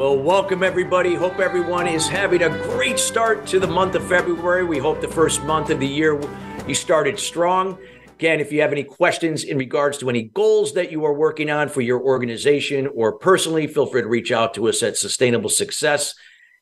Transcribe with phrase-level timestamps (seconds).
[0.00, 1.14] Well, welcome everybody.
[1.14, 4.64] Hope everyone is having a great start to the month of February.
[4.64, 6.18] We hope the first month of the year
[6.66, 7.76] you started strong.
[8.14, 11.50] Again, if you have any questions in regards to any goals that you are working
[11.50, 15.50] on for your organization or personally, feel free to reach out to us at Sustainable
[15.50, 16.14] Success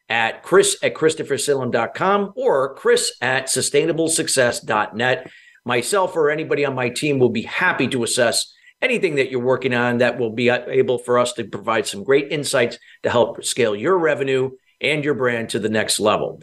[0.08, 5.30] at chris at christophersalem.com or chris at sustainablesuccess.net.
[5.64, 9.74] Myself or anybody on my team will be happy to assess anything that you're working
[9.74, 13.74] on that will be able for us to provide some great insights to help scale
[13.74, 16.40] your revenue and your brand to the next level.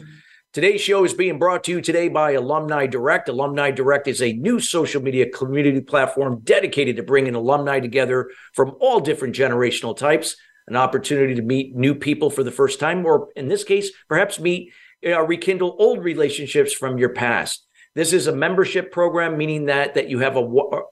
[0.52, 3.28] Today's show is being brought to you today by Alumni Direct.
[3.28, 8.74] Alumni Direct is a new social media community platform dedicated to bringing alumni together from
[8.80, 13.28] all different generational types, an opportunity to meet new people for the first time, or
[13.36, 14.72] in this case, perhaps meet
[15.06, 17.65] uh, rekindle old relationships from your past.
[17.96, 20.46] This is a membership program, meaning that that you have a,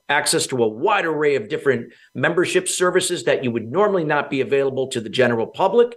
[0.08, 4.40] access to a wide array of different membership services that you would normally not be
[4.40, 5.94] available to the general public.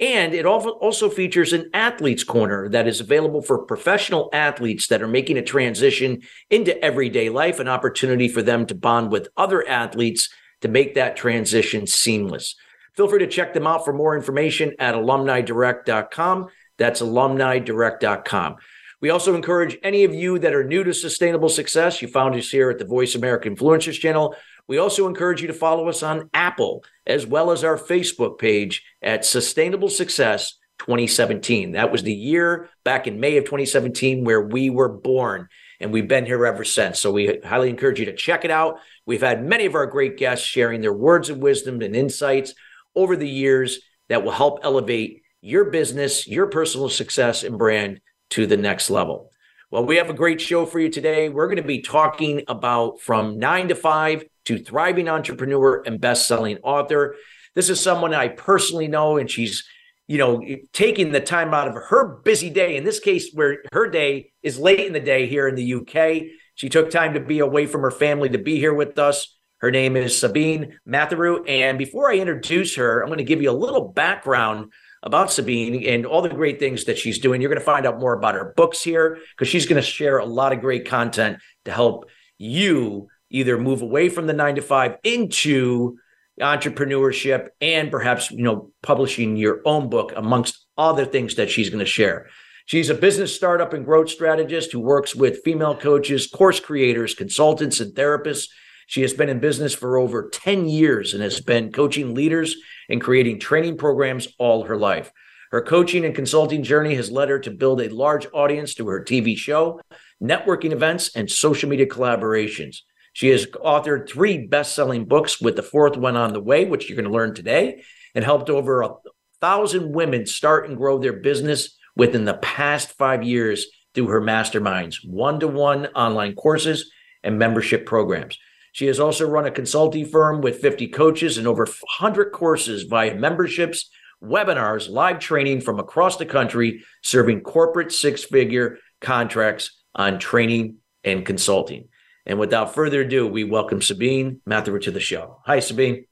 [0.00, 5.08] And it also features an athletes corner that is available for professional athletes that are
[5.08, 10.28] making a transition into everyday life, an opportunity for them to bond with other athletes
[10.62, 12.56] to make that transition seamless.
[12.96, 16.48] Feel free to check them out for more information at alumnidirect.com.
[16.78, 18.56] That's alumnidirect.com.
[19.00, 22.02] We also encourage any of you that are new to sustainable success.
[22.02, 24.34] You found us here at the Voice America Influencers channel.
[24.66, 28.82] We also encourage you to follow us on Apple as well as our Facebook page
[29.00, 31.72] at Sustainable Success 2017.
[31.72, 36.08] That was the year back in May of 2017 where we were born, and we've
[36.08, 36.98] been here ever since.
[36.98, 38.80] So we highly encourage you to check it out.
[39.06, 42.52] We've had many of our great guests sharing their words of wisdom and insights
[42.96, 43.78] over the years
[44.08, 48.00] that will help elevate your business, your personal success, and brand
[48.30, 49.30] to the next level.
[49.70, 51.28] Well, we have a great show for you today.
[51.28, 56.56] We're going to be talking about from nine to five to thriving entrepreneur and best-selling
[56.62, 57.16] author.
[57.54, 59.68] This is someone I personally know, and she's,
[60.06, 62.76] you know, taking the time out of her busy day.
[62.76, 66.30] In this case, where her day is late in the day here in the UK,
[66.54, 69.36] she took time to be away from her family to be here with us.
[69.58, 71.46] Her name is Sabine Matharu.
[71.46, 74.72] And before I introduce her, I'm going to give you a little background
[75.02, 77.40] about Sabine and all the great things that she's doing.
[77.40, 80.18] You're going to find out more about her books here because she's going to share
[80.18, 84.62] a lot of great content to help you either move away from the nine to
[84.62, 85.98] five into
[86.40, 91.80] entrepreneurship and perhaps you know publishing your own book amongst other things that she's going
[91.80, 92.28] to share
[92.66, 97.80] she's a business startup and growth strategist who works with female coaches course creators consultants
[97.80, 98.46] and therapists
[98.86, 102.56] she has been in business for over 10 years and has been coaching leaders
[102.88, 105.12] and creating training programs all her life.
[105.50, 109.04] Her coaching and consulting journey has led her to build a large audience through her
[109.04, 109.80] TV show,
[110.22, 112.78] networking events, and social media collaborations.
[113.14, 116.88] She has authored three best selling books, with the fourth one on the way, which
[116.88, 117.82] you're going to learn today,
[118.14, 118.94] and helped over a
[119.40, 124.96] thousand women start and grow their business within the past five years through her masterminds,
[125.04, 126.90] one to one online courses,
[127.22, 128.38] and membership programs.
[128.72, 133.14] She has also run a consulting firm with 50 coaches and over 100 courses via
[133.14, 133.90] memberships,
[134.22, 141.24] webinars, live training from across the country, serving corporate six figure contracts on training and
[141.24, 141.88] consulting.
[142.26, 145.40] And without further ado, we welcome Sabine Matharu to the show.
[145.46, 146.04] Hi, Sabine.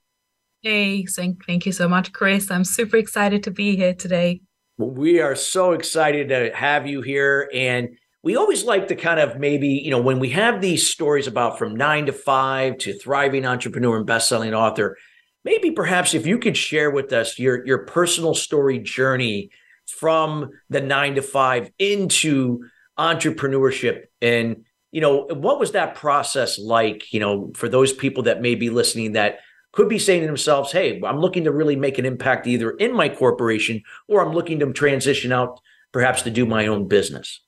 [0.62, 2.50] Hey, thank you so much, Chris.
[2.50, 4.40] I'm super excited to be here today.
[4.78, 7.50] We are so excited to have you here.
[7.54, 11.28] And we always like to kind of maybe, you know, when we have these stories
[11.28, 14.96] about from nine to five to thriving entrepreneur and best-selling author,
[15.44, 19.50] maybe perhaps if you could share with us your your personal story journey
[19.86, 22.64] from the nine to five into
[22.98, 24.06] entrepreneurship.
[24.20, 28.56] And you know what was that process like you know for those people that may
[28.56, 29.38] be listening that
[29.70, 32.94] could be saying to themselves hey i'm looking to really make an impact either in
[32.94, 35.60] my corporation or i'm looking to transition out
[35.92, 37.42] perhaps to do my own business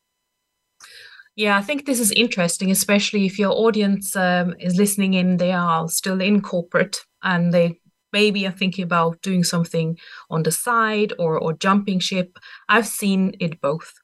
[1.38, 5.52] yeah, I think this is interesting, especially if your audience um, is listening in, they
[5.52, 7.79] are still in corporate and they
[8.12, 9.96] maybe are thinking about doing something
[10.31, 12.37] on the side or, or jumping ship.
[12.69, 13.94] I've seen it both.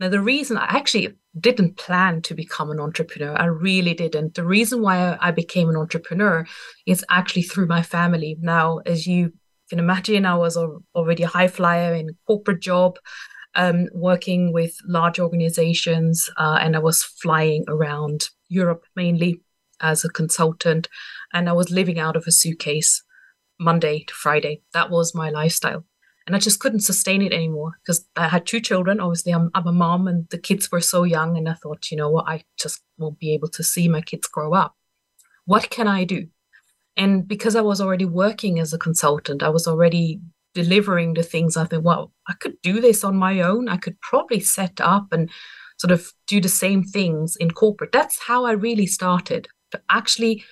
[0.00, 4.34] Now, the reason I actually didn't plan to become an entrepreneur, I really didn't.
[4.34, 6.46] The reason why I became an entrepreneur
[6.84, 8.36] is actually through my family.
[8.42, 9.32] Now, as you
[9.70, 10.58] can imagine, I was
[10.94, 12.98] already a high flyer in corporate job
[13.54, 19.40] um, working with large organizations, uh, and I was flying around Europe mainly
[19.80, 20.88] as a consultant,
[21.32, 23.02] and I was living out of a suitcase
[23.58, 24.62] Monday to Friday.
[24.72, 25.84] That was my lifestyle.
[26.26, 29.00] And I just couldn't sustain it anymore because I had two children.
[29.00, 31.36] Obviously, I'm, I'm a mom, and the kids were so young.
[31.36, 34.28] And I thought, you know what, I just won't be able to see my kids
[34.28, 34.76] grow up.
[35.46, 36.28] What can I do?
[36.96, 40.20] And because I was already working as a consultant, I was already
[40.54, 43.68] delivering the things I think, well, I could do this on my own.
[43.68, 45.30] I could probably set up and
[45.78, 47.92] sort of do the same things in corporate.
[47.92, 50.44] That's how I really started to actually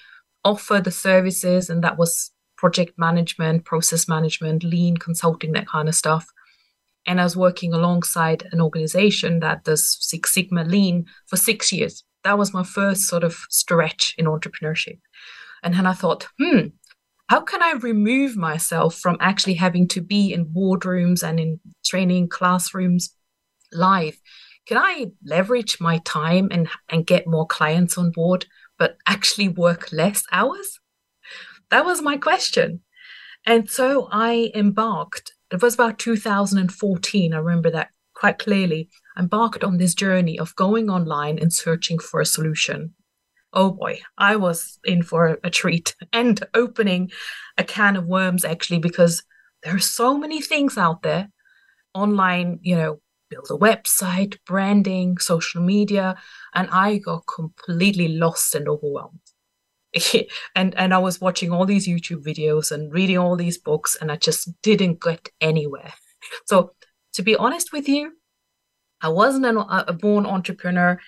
[0.44, 1.70] offer the services.
[1.70, 6.26] And that was project management, process management, lean consulting, that kind of stuff.
[7.06, 12.04] And I was working alongside an organization that does Six Sigma lean for six years.
[12.24, 14.98] That was my first sort of stretch in entrepreneurship.
[15.62, 16.68] And then I thought, hmm,
[17.30, 22.28] how can I remove myself from actually having to be in boardrooms and in training
[22.28, 23.14] classrooms
[23.72, 24.20] live?
[24.66, 28.46] Can I leverage my time and, and get more clients on board,
[28.80, 30.80] but actually work less hours?
[31.70, 32.80] That was my question.
[33.46, 39.76] And so I embarked, it was about 2014, I remember that quite clearly, embarked on
[39.76, 42.94] this journey of going online and searching for a solution
[43.52, 47.10] oh boy, I was in for a treat and opening
[47.58, 49.22] a can of worms actually, because
[49.62, 51.30] there are so many things out there
[51.94, 56.16] online, you know, build a website, branding, social media,
[56.54, 59.20] and I got completely lost and overwhelmed.
[60.54, 64.10] and and I was watching all these YouTube videos and reading all these books, and
[64.12, 65.92] I just didn't get anywhere.
[66.44, 66.74] So
[67.14, 68.12] to be honest with you,
[69.00, 71.00] I wasn't an, a born entrepreneur.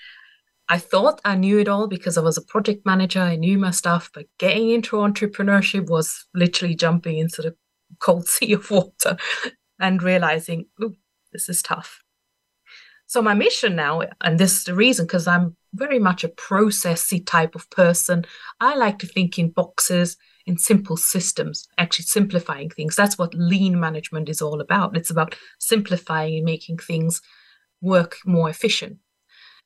[0.73, 3.21] I thought I knew it all because I was a project manager.
[3.21, 7.55] I knew my stuff, but getting into entrepreneurship was literally jumping into the
[7.99, 9.19] cold sea of water
[9.79, 10.95] and realizing, oh,
[11.31, 12.01] this is tough.
[13.05, 17.23] So my mission now, and this is the reason, because I'm very much a processy
[17.23, 18.25] type of person.
[18.59, 20.17] I like to think in boxes,
[20.47, 22.97] in simple systems, actually simplifying things.
[22.97, 24.97] That's what lean management is all about.
[24.97, 27.21] It's about simplifying and making things
[27.83, 29.02] work more efficient.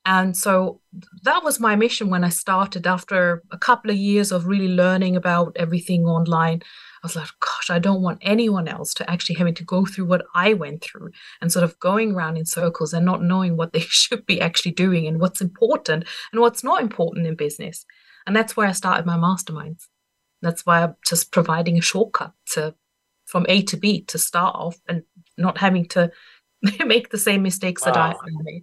[0.08, 0.80] And so
[1.24, 5.16] that was my mission when I started after a couple of years of really learning
[5.16, 6.62] about everything online.
[6.62, 10.04] I was like, gosh, I don't want anyone else to actually having to go through
[10.04, 11.10] what I went through
[11.40, 14.70] and sort of going around in circles and not knowing what they should be actually
[14.70, 17.84] doing and what's important and what's not important in business.
[18.28, 19.88] And that's where I started my masterminds.
[20.40, 22.76] That's why I'm just providing a shortcut to
[23.24, 25.02] from A to B to start off and
[25.36, 26.12] not having to
[26.86, 27.92] make the same mistakes wow.
[27.92, 28.62] that I made.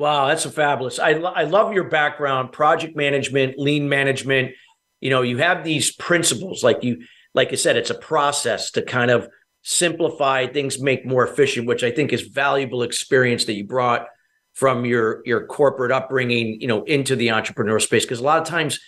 [0.00, 0.98] Wow, that's a fabulous.
[0.98, 4.52] I, I love your background, project management, lean management.
[4.98, 7.02] You know, you have these principles, like you,
[7.34, 9.28] like I said, it's a process to kind of
[9.60, 14.06] simplify things, make more efficient, which I think is valuable experience that you brought
[14.54, 18.06] from your your corporate upbringing, you know, into the entrepreneur space.
[18.06, 18.80] Because a lot of times,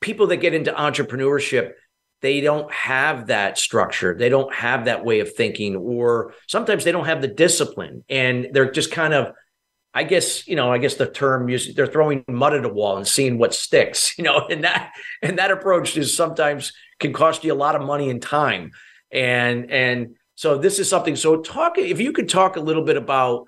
[0.00, 1.72] people that get into entrepreneurship,
[2.22, 6.92] they don't have that structure, they don't have that way of thinking, or sometimes they
[6.92, 9.34] don't have the discipline, and they're just kind of
[9.94, 13.06] I guess you know, I guess the term they're throwing mud at a wall and
[13.06, 14.18] seeing what sticks.
[14.18, 14.92] You know, and that
[15.22, 18.72] and that approach is sometimes can cost you a lot of money and time.
[19.12, 21.16] And and so this is something.
[21.16, 23.44] So talk if you could talk a little bit about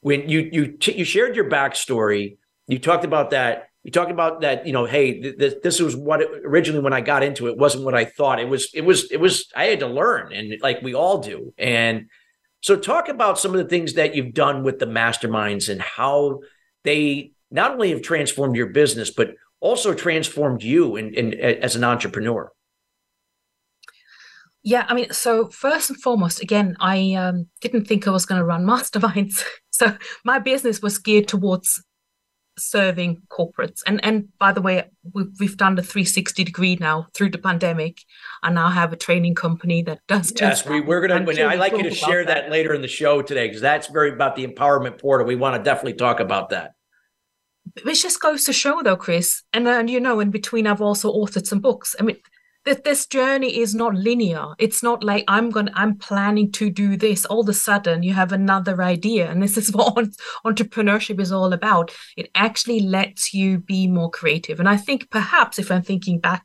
[0.00, 2.36] when you you you shared your backstory.
[2.66, 3.68] You talked about that.
[3.84, 4.66] You talked about that.
[4.66, 7.84] You know, hey, this this was what it, originally when I got into it wasn't
[7.84, 8.40] what I thought.
[8.40, 11.54] It was it was it was I had to learn, and like we all do,
[11.56, 12.08] and
[12.66, 16.40] so, talk about some of the things that you've done with the masterminds and how
[16.82, 21.84] they not only have transformed your business, but also transformed you in, in, as an
[21.84, 22.50] entrepreneur.
[24.64, 28.40] Yeah, I mean, so first and foremost, again, I um, didn't think I was going
[28.40, 29.44] to run masterminds.
[29.70, 31.84] So my business was geared towards
[32.58, 33.82] serving corporates.
[33.86, 38.02] And and by the way, we've, we've done the 360 degree now through the pandemic.
[38.42, 40.32] I now have a training company that does.
[40.38, 41.42] Yes, we, we're going to.
[41.42, 42.44] I like you to share that.
[42.44, 45.26] that later in the show today because that's very about the empowerment portal.
[45.26, 46.74] We want to definitely talk about that.
[47.82, 51.12] Which just goes to show, though, Chris, and and you know, in between, I've also
[51.12, 51.94] authored some books.
[51.98, 52.16] I mean,
[52.66, 54.48] that this journey is not linear.
[54.58, 57.24] It's not like i'm going i'm planning to do this.
[57.24, 60.08] All of a sudden you have another idea and this is what
[60.44, 61.92] entrepreneurship is all about.
[62.16, 64.60] It actually lets you be more creative.
[64.60, 66.44] And i think perhaps if i'm thinking back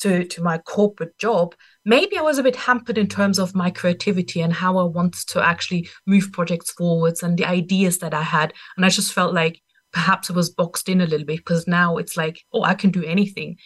[0.00, 3.70] to to my corporate job maybe i was a bit hampered in terms of my
[3.70, 8.22] creativity and how i wanted to actually move projects forwards and the ideas that i
[8.22, 8.52] had.
[8.76, 9.60] And i just felt like
[9.92, 12.90] perhaps I was boxed in a little bit because now it's like oh i can
[12.90, 13.56] do anything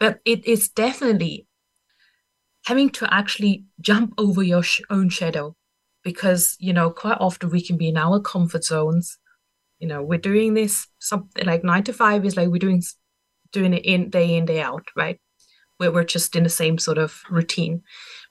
[0.00, 1.46] but it is definitely
[2.64, 5.54] having to actually jump over your sh- own shadow
[6.02, 9.18] because you know quite often we can be in our comfort zones.
[9.78, 12.82] You know we're doing this something like nine to five is like we're doing
[13.52, 15.20] doing it in day in day out right?
[15.76, 17.82] Where we're just in the same sort of routine.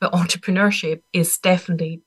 [0.01, 2.01] But entrepreneurship is definitely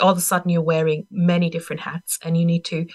[0.00, 2.86] all of a sudden you're wearing many different hats and you need to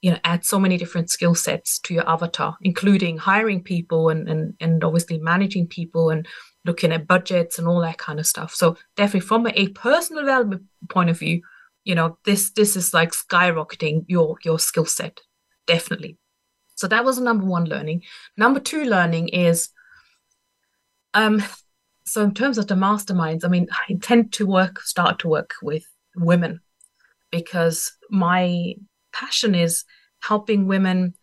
[0.00, 4.28] you know add so many different skill sets to your avatar including hiring people and
[4.28, 6.26] and, and obviously managing people and
[6.68, 8.54] looking at budgets and all that kind of stuff.
[8.54, 11.40] So definitely from a personal development point of view,
[11.84, 15.20] you know, this this is like skyrocketing your your skill set,
[15.66, 16.18] definitely.
[16.74, 18.02] So that was number one learning.
[18.36, 19.70] Number two learning is
[21.14, 21.42] um
[22.04, 25.54] so in terms of the masterminds, I mean, I tend to work, start to work
[25.62, 25.84] with
[26.16, 26.60] women
[27.30, 28.74] because my
[29.18, 29.84] passion is
[30.22, 31.14] helping women,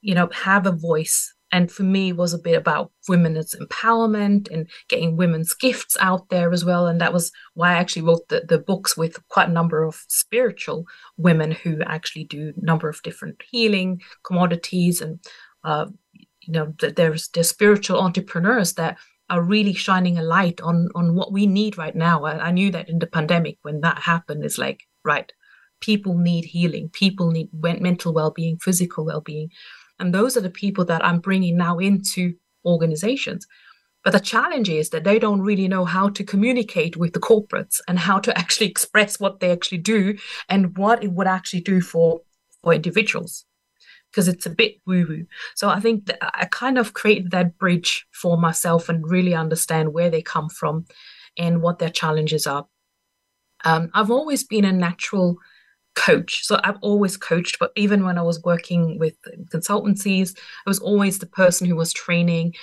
[0.00, 1.34] you know, have a voice.
[1.52, 6.52] And for me was a bit about women's empowerment and getting women's gifts out there
[6.52, 6.86] as well.
[6.86, 10.04] And that was why i actually wrote the, the books with quite a number of
[10.06, 10.84] spiritual
[11.16, 15.00] women who actually do a number of different healing commodities.
[15.00, 15.18] And
[15.64, 15.86] uh,
[16.42, 21.32] you know there's there's spiritual entrepreneurs that are really shining a light on on what
[21.32, 22.24] we need right now.
[22.24, 25.32] I, I knew that in the pandemic when that happened it's like right
[25.80, 29.50] people need healing people need mental well-being physical well-being
[30.00, 32.34] and those are the people that I'm bringing now into
[32.64, 33.46] organizations.
[34.02, 37.80] But the challenge is that they don't really know how to communicate with the corporates
[37.86, 40.16] and how to actually express what they actually do
[40.48, 42.22] and what it would actually do for,
[42.62, 43.44] for individuals
[44.10, 45.26] because it's a bit woo woo.
[45.54, 50.10] So I think I kind of created that bridge for myself and really understand where
[50.10, 50.86] they come from
[51.36, 52.66] and what their challenges are.
[53.64, 55.36] Um, I've always been a natural
[56.00, 56.46] coach.
[56.46, 59.16] So I've always coached, but even when I was working with
[59.52, 62.54] consultancies, I was always the person who was training,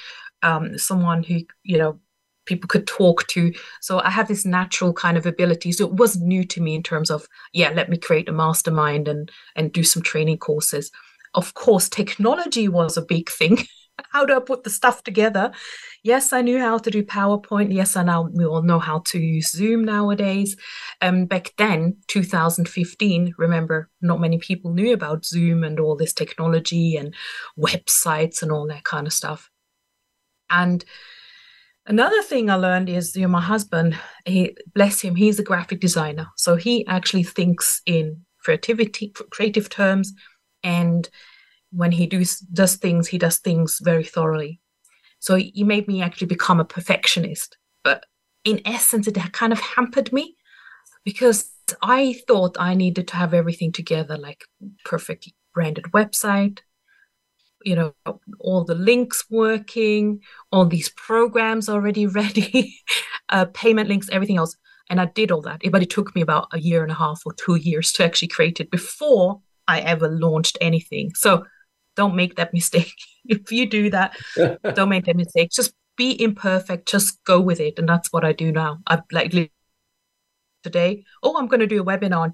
[0.41, 1.99] um, someone who, you know,
[2.45, 3.53] people could talk to.
[3.81, 5.71] So I had this natural kind of ability.
[5.71, 9.07] So it was new to me in terms of, yeah, let me create a mastermind
[9.07, 10.91] and and do some training courses.
[11.35, 13.67] Of course, technology was a big thing.
[14.11, 15.51] how do I put the stuff together?
[16.03, 17.73] Yes, I knew how to do PowerPoint.
[17.73, 20.55] Yes, I now we all know how to use Zoom nowadays.
[21.01, 26.95] Um, back then, 2015, remember, not many people knew about Zoom and all this technology
[26.95, 27.13] and
[27.57, 29.49] websites and all that kind of stuff.
[30.49, 30.85] And
[31.85, 35.81] another thing I learned is, you know, my husband, he bless him, he's a graphic
[35.81, 40.13] designer, so he actually thinks in creativity, creative terms,
[40.63, 41.09] and
[41.71, 44.61] when he does does things, he does things very thoroughly.
[45.19, 47.57] So he made me actually become a perfectionist.
[47.83, 48.05] But
[48.43, 50.35] in essence, it kind of hampered me
[51.03, 54.43] because I thought I needed to have everything together, like
[54.85, 56.59] perfectly branded website,
[57.63, 57.93] you know,
[58.39, 60.21] all the links working,
[60.51, 62.79] all these programs already ready,
[63.29, 64.55] uh, payment links, everything else.
[64.89, 67.21] And I did all that, but it took me about a year and a half
[67.25, 71.11] or two years to actually create it before I ever launched anything.
[71.13, 71.45] So
[71.97, 72.93] don't make that mistake.
[73.25, 74.15] if you do that,
[74.75, 75.51] don't make that mistake.
[75.51, 76.87] Just be imperfect.
[76.87, 77.77] Just go with it.
[77.77, 78.79] And that's what I do now.
[78.87, 79.51] I like
[80.63, 81.03] today.
[81.23, 82.31] Oh, I'm going to do a webinar.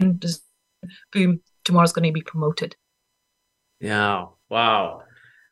[0.00, 0.42] And just
[1.12, 2.74] boom, tomorrow's going to be promoted.
[3.80, 4.26] Yeah.
[4.48, 5.02] Wow.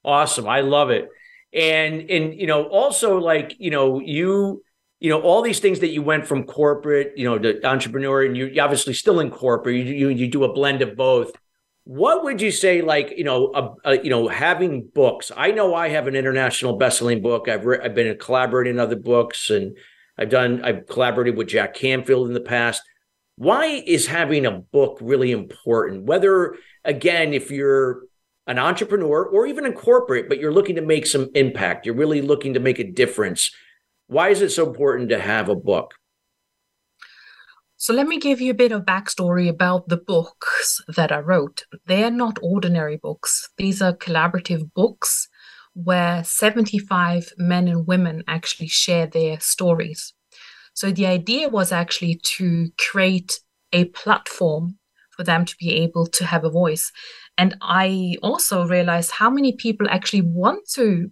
[0.04, 0.48] Awesome.
[0.48, 1.08] I love it.
[1.52, 4.62] And and you know, also like, you know, you
[5.00, 8.36] you know all these things that you went from corporate you know to entrepreneur and
[8.36, 11.32] you obviously still in corporate you, you, you do a blend of both
[11.84, 15.30] what would you say, like you know, uh, uh, you know, having books?
[15.36, 17.48] I know I have an international best-selling book.
[17.48, 19.76] I've re- I've been collaborating in other books, and
[20.18, 22.82] I've done I've collaborated with Jack Canfield in the past.
[23.36, 26.04] Why is having a book really important?
[26.04, 28.04] Whether again, if you're
[28.46, 32.22] an entrepreneur or even in corporate, but you're looking to make some impact, you're really
[32.22, 33.50] looking to make a difference.
[34.06, 35.94] Why is it so important to have a book?
[37.84, 41.66] So let me give you a bit of backstory about the books that I wrote.
[41.84, 43.50] They're not ordinary books.
[43.58, 45.28] These are collaborative books
[45.74, 50.14] where 75 men and women actually share their stories.
[50.72, 53.40] So the idea was actually to create
[53.74, 54.78] a platform
[55.10, 56.90] for them to be able to have a voice.
[57.36, 61.10] And I also realized how many people actually want to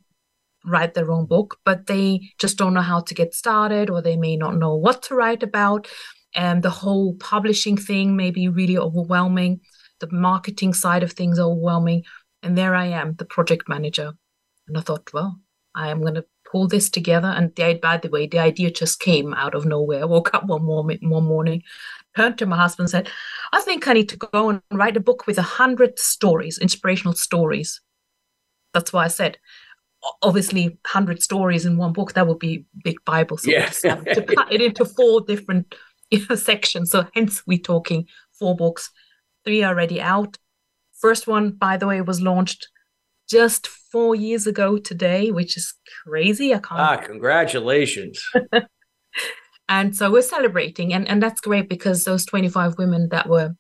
[0.65, 4.17] write their own book, but they just don't know how to get started or they
[4.17, 5.87] may not know what to write about
[6.35, 9.61] and the whole publishing thing may be really overwhelming.
[10.01, 12.05] The marketing side of things overwhelming.
[12.43, 14.13] And there i am the project manager.
[14.69, 15.39] And i thought well
[15.75, 17.29] i am going to pull this together.
[17.29, 20.03] And the, by the way the idea just came out of nowhere.
[20.03, 21.63] I woke up one morning one morning
[22.17, 23.09] turned to my husband and said
[23.55, 27.15] i think i need to go and write a book with a hundred stories inspirational
[27.15, 27.81] stories.
[28.75, 29.39] That's why i said
[30.21, 33.67] obviously 100 stories in one book that would be big bible so yeah.
[34.15, 35.75] to cut it into four different
[36.37, 38.07] sections so hence we're talking
[38.39, 38.91] four books.
[39.45, 40.39] Three are already out.
[41.01, 42.69] First one by the way was launched
[43.29, 46.55] just four years ago today which is crazy.
[46.55, 48.23] I can't ah congratulations.
[49.69, 53.55] And so we're celebrating and and that's great because those 25 women that were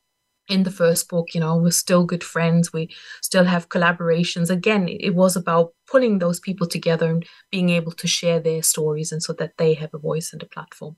[0.48, 2.72] in the first book you know we're still good friends.
[2.72, 2.90] We
[3.22, 4.50] still have collaborations.
[4.50, 9.10] Again it was about pulling those people together and being able to share their stories
[9.10, 10.96] and so that they have a voice and a platform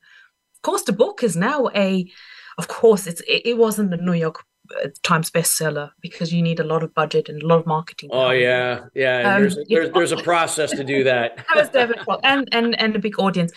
[0.65, 2.11] course the book is now a
[2.59, 4.45] of course it's it, it wasn't a new york
[4.83, 8.09] uh, times bestseller because you need a lot of budget and a lot of marketing
[8.13, 12.17] oh yeah yeah um, there's, there's, there's a process to do that that was definitely
[12.25, 13.53] and and and a big audience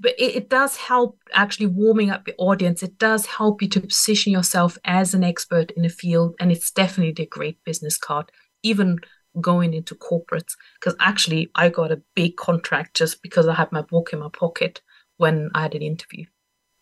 [0.00, 2.82] but it, it, does help actually warming up your audience.
[2.82, 6.34] It does help you to position yourself as an expert in a field.
[6.38, 8.30] And it's definitely a great business card,
[8.62, 8.98] even
[9.40, 10.54] going into corporates.
[10.78, 14.28] Because actually, I got a big contract just because I had my book in my
[14.32, 14.82] pocket
[15.16, 16.26] when I had an interview.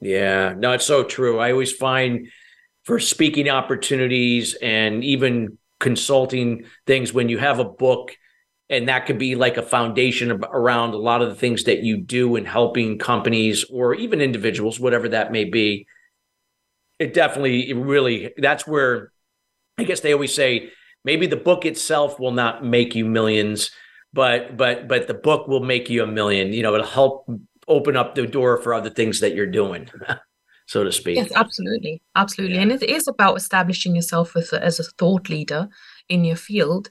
[0.00, 1.38] Yeah, no, it's so true.
[1.38, 2.29] I always find
[2.85, 8.17] for speaking opportunities and even consulting things when you have a book
[8.69, 11.99] and that could be like a foundation around a lot of the things that you
[11.99, 15.87] do in helping companies or even individuals whatever that may be
[16.99, 19.12] it definitely it really that's where
[19.79, 20.71] i guess they always say
[21.05, 23.71] maybe the book itself will not make you millions
[24.12, 27.29] but but but the book will make you a million you know it'll help
[27.68, 29.88] open up the door for other things that you're doing
[30.66, 31.16] so to speak.
[31.16, 32.56] Yes absolutely absolutely.
[32.56, 32.62] Yeah.
[32.62, 35.68] and it is about establishing yourself as a, as a thought leader
[36.08, 36.90] in your field.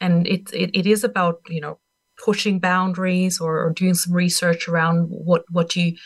[0.00, 1.78] And it, it, it is about you know
[2.22, 5.96] pushing boundaries or, or, doing some research around what what you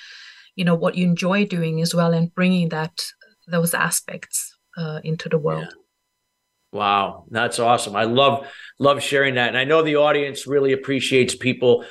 [0.56, 3.04] you know what you enjoy doing as well and bringing that
[3.46, 5.66] those aspects uh, into the world.
[5.68, 6.78] Yeah.
[6.78, 7.96] wow that's awesome.
[7.96, 8.46] I love
[8.78, 9.48] love sharing that.
[9.48, 11.84] And i know the audience really appreciates people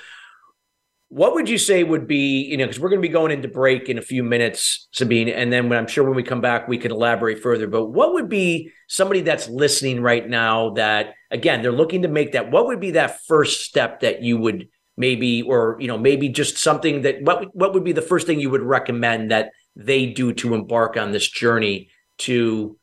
[1.10, 3.48] what would you say would be, you know, because we're going to be going into
[3.48, 6.68] break in a few minutes, Sabine, and then when I'm sure when we come back,
[6.68, 7.68] we can elaborate further.
[7.68, 12.34] But what would be somebody that's listening right now that, again, they're looking to make
[12.34, 12.52] that?
[12.52, 16.60] What would be that first step that you would maybe, or you know, maybe just
[16.60, 20.32] something that what what would be the first thing you would recommend that they do
[20.34, 22.78] to embark on this journey to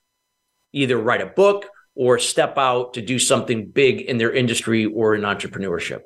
[0.72, 5.14] either write a book or step out to do something big in their industry or
[5.14, 6.00] in entrepreneurship?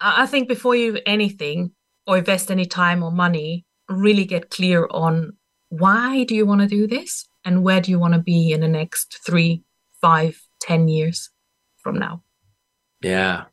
[0.00, 1.72] I think before you anything
[2.06, 5.36] or invest any time or money, really get clear on
[5.68, 8.60] why do you want to do this and where do you want to be in
[8.60, 9.62] the next three,
[10.00, 11.30] five, ten years
[11.82, 12.22] from now.
[13.02, 13.44] Yeah.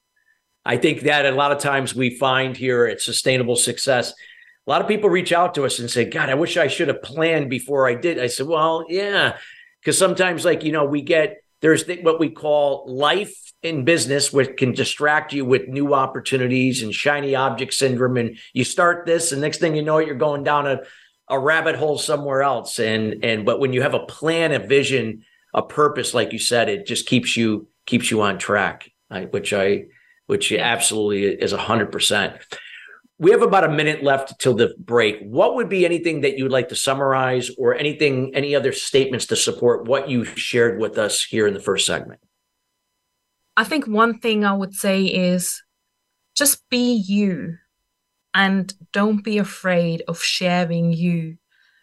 [0.65, 4.81] I think that a lot of times we find here at Sustainable Success, a lot
[4.81, 7.49] of people reach out to us and say, God, I wish I should have planned
[7.49, 8.19] before I did.
[8.19, 9.37] I said, Well, yeah.
[9.79, 14.57] Because sometimes, like, you know, we get there's what we call life in business, which
[14.57, 18.17] can distract you with new opportunities and shiny object syndrome.
[18.17, 20.81] And you start this, and next thing you know, you're going down a,
[21.27, 22.79] a rabbit hole somewhere else.
[22.79, 26.69] And and but when you have a plan, a vision, a purpose, like you said,
[26.69, 28.91] it just keeps you keeps you on track,
[29.31, 29.85] which I
[30.27, 32.35] which absolutely is a hundred percent.
[33.19, 35.19] We have about a minute left till the break.
[35.21, 39.35] What would be anything that you'd like to summarize or anything, any other statements to
[39.35, 42.19] support what you shared with us here in the first segment?
[43.55, 45.63] I think one thing I would say is
[46.35, 47.57] just be you
[48.35, 51.37] and don't be afraid of sharing you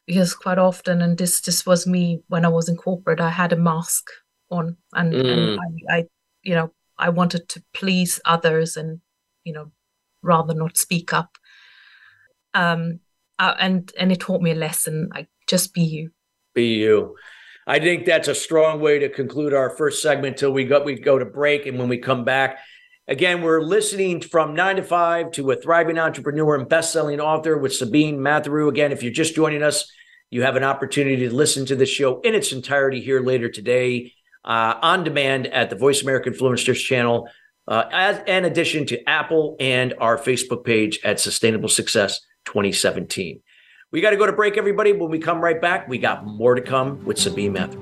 [0.07, 3.53] because quite often and this this was me when I was in corporate I had
[3.53, 4.09] a mask
[4.51, 5.31] on and, mm.
[5.31, 6.05] and I, I
[6.43, 9.01] you know I wanted to please others and
[9.43, 9.73] you know
[10.25, 11.37] rather not speak up
[12.55, 12.99] um
[13.39, 16.11] uh, and and it taught me a lesson like just be you
[16.55, 17.15] be you
[17.67, 20.97] I think that's a strong way to conclude our first segment till we go we
[20.97, 21.67] go to break.
[21.67, 22.59] And when we come back,
[23.09, 27.75] again, we're listening from nine to five to a thriving entrepreneur and best-selling author with
[27.75, 28.69] Sabine Matharu.
[28.69, 29.91] Again, if you're just joining us,
[30.31, 34.13] you have an opportunity to listen to the show in its entirety here later today
[34.45, 37.29] uh, on demand at the Voice America Influencers channel,
[37.69, 43.41] uh, as in addition to Apple and our Facebook page at Sustainable Success 2017.
[43.91, 44.93] We got to go to break, everybody.
[44.93, 47.79] When we come right back, we got more to come with Sabine Mather.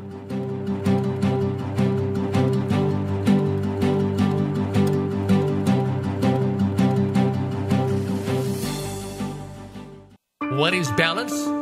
[10.59, 11.62] What is balance?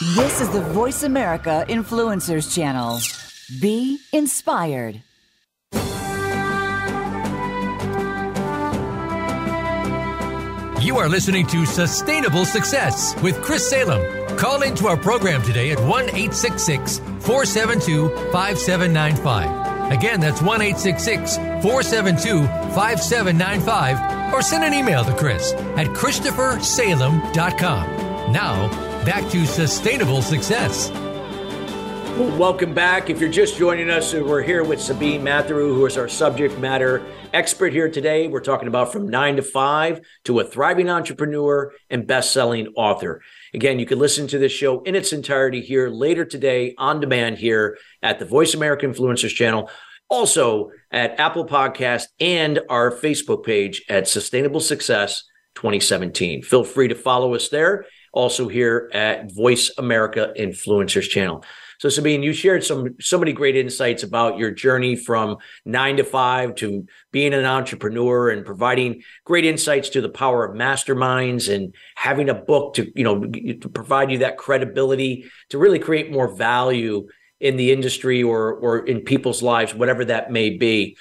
[0.00, 3.00] This is the Voice America Influencers Channel.
[3.60, 5.02] Be inspired.
[10.80, 14.38] You are listening to Sustainable Success with Chris Salem.
[14.38, 19.92] Call into our program today at 1 866 472 5795.
[19.92, 24.32] Again, that's 1 866 472 5795.
[24.32, 28.32] Or send an email to Chris at ChristopherSalem.com.
[28.32, 30.90] Now, back to sustainable success.
[32.38, 33.08] Welcome back.
[33.08, 37.02] If you're just joining us, we're here with Sabine Matharu, who is our subject matter
[37.32, 38.28] expert here today.
[38.28, 43.22] We're talking about from nine to five to a thriving entrepreneur and best-selling author.
[43.54, 47.38] Again, you can listen to this show in its entirety here later today on demand
[47.38, 49.70] here at the Voice America Influencers channel.
[50.10, 56.42] Also at Apple Podcast and our Facebook page at Sustainable Success 2017.
[56.42, 61.44] Feel free to follow us there also here at Voice America Influencers channel.
[61.80, 66.04] So Sabine, you shared some so many great insights about your journey from nine to
[66.04, 71.74] five to being an entrepreneur and providing great insights to the power of masterminds and
[71.94, 76.28] having a book to you know to provide you that credibility to really create more
[76.28, 77.08] value
[77.40, 80.98] in the industry or or in people's lives, whatever that may be.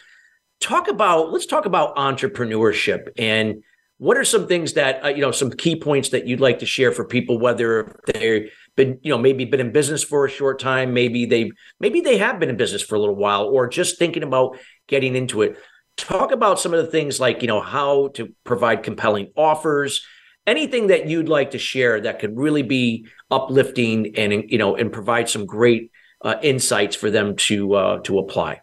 [0.62, 3.64] Talk about let's talk about entrepreneurship and
[4.00, 6.66] what are some things that uh, you know some key points that you'd like to
[6.66, 10.58] share for people whether they've been you know maybe been in business for a short
[10.60, 14.00] time maybe they maybe they have been in business for a little while or just
[14.00, 14.58] thinking about
[14.90, 15.58] getting into it?
[15.96, 20.06] Talk about some of the things like you know how to provide compelling offers.
[20.48, 24.92] Anything that you'd like to share that could really be uplifting and you know and
[24.92, 25.92] provide some great
[26.24, 28.62] uh, insights for them to uh, to apply.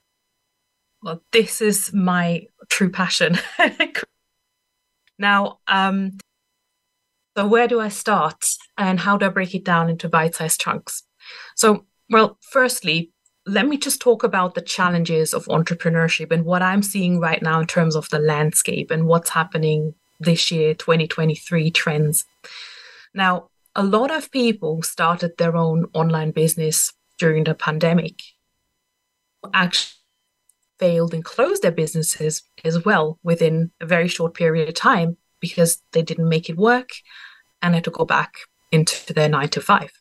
[1.03, 3.39] Well this is my true passion
[5.19, 6.19] Now, um,
[7.37, 8.45] so where do I start
[8.79, 11.03] and how do I break it down into bite sized chunks?
[11.55, 13.13] So, well, firstly,
[13.47, 17.61] let me just talk about the challenges of entrepreneurship and what I'm seeing right now
[17.61, 22.25] in terms of the landscape and what's happening this year, 2023 trends.
[23.15, 28.21] Now, a lot of people started their own online business during the pandemic.
[29.53, 29.93] Actually,
[30.79, 35.83] failed and closed their businesses as well within a very short period of time because
[35.93, 36.91] they didn't make it work
[37.63, 38.35] and had to go back
[38.73, 39.93] into their nine to five.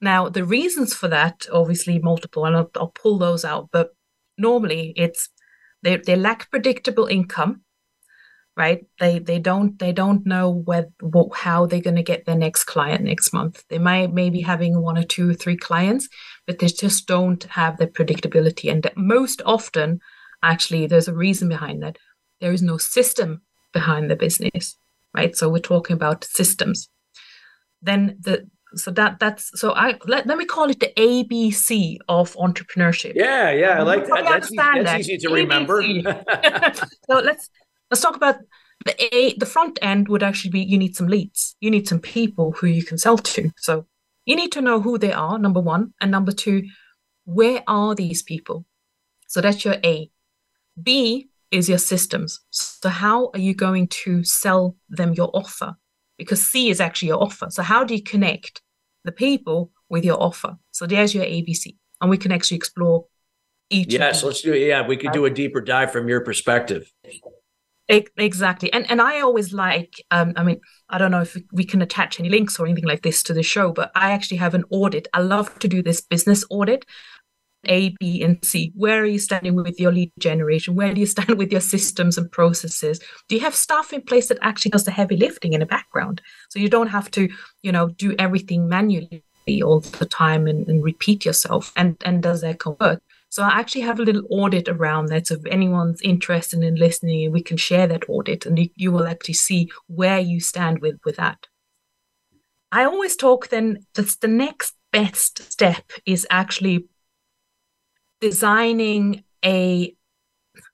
[0.00, 3.90] Now, the reasons for that, obviously multiple, and I'll, I'll pull those out, but
[4.36, 5.28] normally it's
[5.82, 7.62] they, they lack predictable income
[8.56, 8.84] right?
[9.00, 12.64] They they don't they don't know where what, how they're going to get their next
[12.64, 13.64] client next month.
[13.68, 16.08] They might maybe having one or two or three clients
[16.46, 18.70] but they just don't have the predictability.
[18.70, 20.00] And most often
[20.42, 21.98] actually there's a reason behind that.
[22.40, 24.76] There is no system behind the business
[25.14, 25.36] right?
[25.36, 26.88] So we're talking about systems.
[27.80, 32.32] Then the so that that's so i let, let me call it the abc of
[32.36, 33.12] entrepreneurship.
[33.14, 34.24] Yeah yeah i like that.
[34.24, 35.00] That's, easy, that's that.
[35.00, 35.34] easy to ABC.
[35.34, 35.82] remember.
[37.10, 37.50] So let's
[37.92, 38.36] let's talk about
[38.86, 41.54] the a the front end would actually be you need some leads.
[41.60, 43.50] You need some people who you can sell to.
[43.58, 43.86] So
[44.24, 46.62] you need to know who they are number one and number two
[47.24, 48.64] where are these people?
[49.28, 50.10] So that's your a.
[50.82, 52.40] B is your systems.
[52.50, 55.74] So how are you going to sell them your offer?
[56.18, 57.48] Because c is actually your offer.
[57.50, 58.62] So how do you connect
[59.04, 60.56] the people with your offer?
[60.70, 63.06] So there's your abc and we can actually explore
[63.70, 64.66] each yes let's do it.
[64.66, 66.92] Yeah we could do a deeper dive from your perspective
[67.88, 68.72] Exactly.
[68.72, 72.18] And and I always like, um, I mean, I don't know if we can attach
[72.20, 75.08] any links or anything like this to the show, but I actually have an audit.
[75.12, 76.84] I love to do this business audit.
[77.66, 78.72] A, B, and C.
[78.74, 80.74] Where are you standing with your lead generation?
[80.74, 82.98] Where do you stand with your systems and processes?
[83.28, 86.22] Do you have staff in place that actually does the heavy lifting in the background?
[86.50, 87.28] So you don't have to,
[87.62, 89.22] you know, do everything manually
[89.62, 91.72] all the time and, and repeat yourself.
[91.76, 93.00] And and does that convert?
[93.32, 95.28] So I actually have a little audit around that.
[95.28, 99.32] So if anyone's interested in listening, we can share that audit and you, will actually
[99.32, 101.46] see where you stand with, with that.
[102.72, 106.84] I always talk then that's the next best step is actually
[108.20, 109.96] designing a,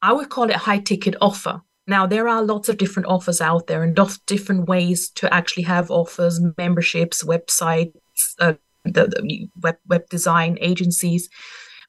[0.03, 1.61] I would call it high ticket offer.
[1.87, 5.93] Now, there are lots of different offers out there and different ways to actually have
[5.93, 7.93] offers, memberships, websites,
[8.41, 11.31] uh, the, the web, web design agencies.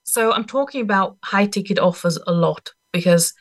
[0.09, 3.31] So I'm talking about high ticket offers a lot because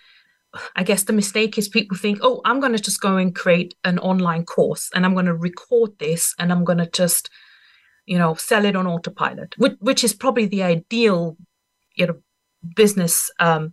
[0.77, 3.75] I guess the mistake is people think, oh, I'm going to just go and create
[3.85, 7.31] an online course and I'm going to record this and I'm going to just,
[8.05, 11.39] you know, sell it on autopilot, which, which is probably the ideal,
[11.95, 12.19] you know,
[12.77, 13.73] business um,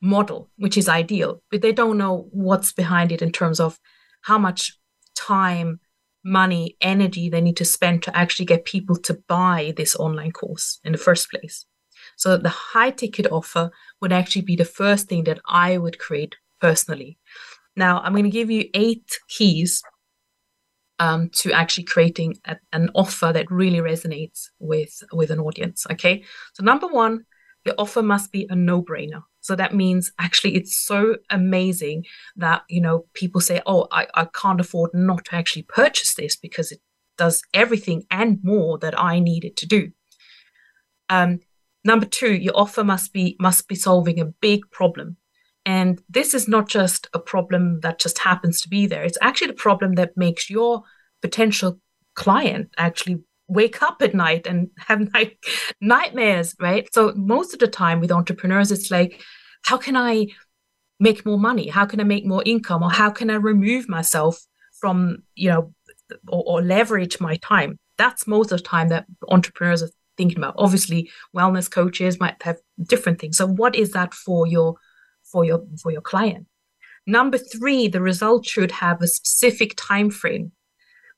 [0.00, 3.78] model, which is ideal, but they don't know what's behind it in terms of
[4.22, 4.76] how much
[5.14, 5.78] time,
[6.24, 10.80] money, energy they need to spend to actually get people to buy this online course
[10.82, 11.66] in the first place.
[12.20, 13.70] So the high ticket offer
[14.02, 17.16] would actually be the first thing that I would create personally.
[17.76, 19.82] Now, I'm going to give you eight keys
[20.98, 25.86] um, to actually creating a, an offer that really resonates with, with an audience.
[25.90, 26.22] Okay.
[26.52, 27.24] So, number one,
[27.64, 29.22] the offer must be a no brainer.
[29.40, 32.04] So that means actually it's so amazing
[32.36, 36.36] that, you know, people say, oh, I, I can't afford not to actually purchase this
[36.36, 36.80] because it
[37.16, 39.92] does everything and more that I need it to do.
[41.08, 41.40] Um,
[41.84, 45.16] Number two, your offer must be must be solving a big problem.
[45.66, 49.04] And this is not just a problem that just happens to be there.
[49.04, 50.82] It's actually the problem that makes your
[51.20, 51.78] potential
[52.14, 55.38] client actually wake up at night and have night,
[55.80, 56.88] nightmares, right?
[56.92, 59.22] So most of the time with entrepreneurs, it's like,
[59.62, 60.28] how can I
[60.98, 61.68] make more money?
[61.68, 62.82] How can I make more income?
[62.82, 64.40] Or how can I remove myself
[64.80, 65.74] from, you know,
[66.28, 67.78] or, or leverage my time?
[67.98, 69.90] That's most of the time that entrepreneurs are
[70.20, 70.54] thinking about.
[70.58, 73.38] Obviously, wellness coaches might have different things.
[73.38, 74.74] So what is that for your
[75.24, 76.46] for your for your client?
[77.06, 80.52] Number three, the result should have a specific time frame.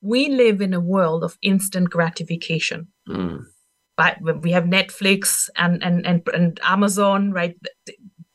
[0.01, 2.89] We live in a world of instant gratification.
[3.09, 3.47] Mm.
[3.97, 7.57] But we have Netflix and, and and and Amazon, right?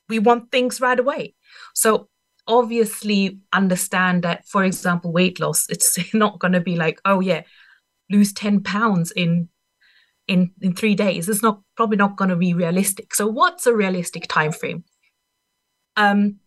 [0.09, 1.33] We want things right away.
[1.73, 2.09] So
[2.47, 7.43] obviously understand that, for example, weight loss, it's not going to be like, oh yeah,
[8.09, 9.49] lose 10 pounds in
[10.27, 13.15] in in three days it's not probably not going to be realistic.
[13.15, 14.83] So what's a realistic time frame
[15.97, 16.37] um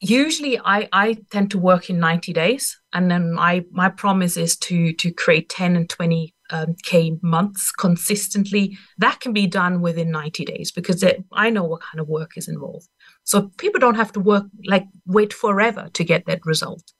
[0.00, 4.56] usually i i tend to work in 90 days and then i my promise is
[4.56, 8.78] to to create 10 and 20 um, k months consistently.
[8.96, 12.38] That can be done within 90 days because it, i know what kind of work
[12.38, 12.88] is involved.
[13.24, 16.92] So people don't have to work like wait forever to get that result.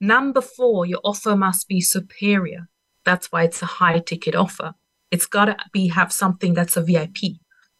[0.00, 2.68] Number four your offer must be superior.
[3.04, 4.74] That's why it's a high ticket offer
[5.12, 7.16] it's got to be have something that's a vip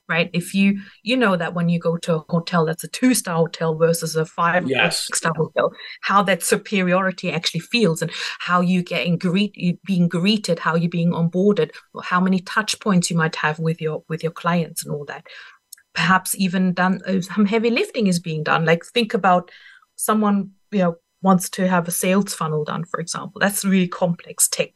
[0.08, 0.30] right?
[0.32, 3.36] If you you know that when you go to a hotel that's a two star
[3.36, 5.08] hotel versus a five yes.
[5.14, 9.52] star hotel how that superiority actually feels and how you getting greet
[9.84, 13.80] being greeted how you're being onboarded or how many touch points you might have with
[13.80, 15.26] your with your clients and all that.
[15.94, 18.64] Perhaps even done uh, some heavy lifting is being done.
[18.64, 19.50] Like think about
[19.96, 23.40] someone you know wants to have a sales funnel done for example.
[23.40, 24.70] That's really complex tech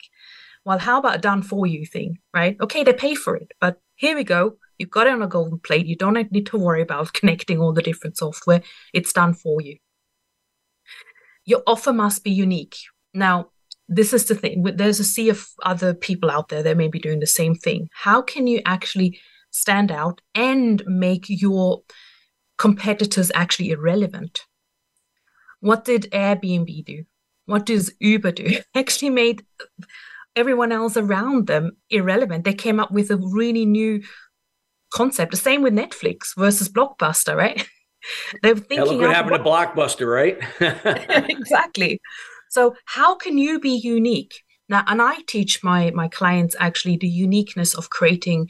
[0.66, 2.57] well, how about a done for you thing, right?
[2.61, 4.57] Okay, they pay for it, but here we go.
[4.79, 5.87] You've got it on a golden plate.
[5.87, 8.62] You don't need to worry about connecting all the different software.
[8.92, 9.79] It's done for you.
[11.44, 12.76] Your offer must be unique.
[13.14, 13.50] Now,
[13.88, 14.64] this is the thing.
[14.74, 17.88] There's a sea of other people out there that may be doing the same thing.
[17.92, 19.20] How can you actually
[19.52, 21.83] stand out and make your
[22.59, 24.40] competitors actually irrelevant?
[25.61, 27.05] What did Airbnb do?
[27.44, 28.59] What does Uber do?
[28.74, 29.44] Actually made
[30.37, 32.44] everyone else around them irrelevant.
[32.44, 34.03] They came up with a really new
[34.92, 35.33] concept.
[35.33, 37.66] The same with Netflix versus Blockbuster, right?
[38.42, 38.77] They're thinking.
[38.77, 39.75] Yeah, look what happened what...
[39.75, 40.38] to Blockbuster, right?
[41.31, 42.01] exactly.
[42.51, 44.85] So how can you be unique now?
[44.87, 48.49] And I teach my my clients actually the uniqueness of creating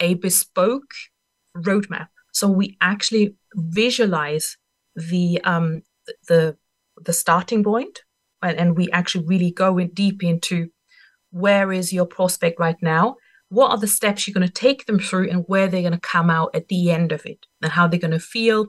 [0.00, 0.94] a bespoke
[1.56, 2.08] roadmap.
[2.32, 4.56] So we actually visualize
[4.96, 5.82] the um
[6.26, 6.56] the
[6.96, 8.02] the starting point
[8.42, 10.70] and, and we actually really go in deep into
[11.30, 13.16] where is your prospect right now?
[13.50, 16.00] What are the steps you're going to take them through and where they're going to
[16.00, 18.66] come out at the end of it and how they're going to feel,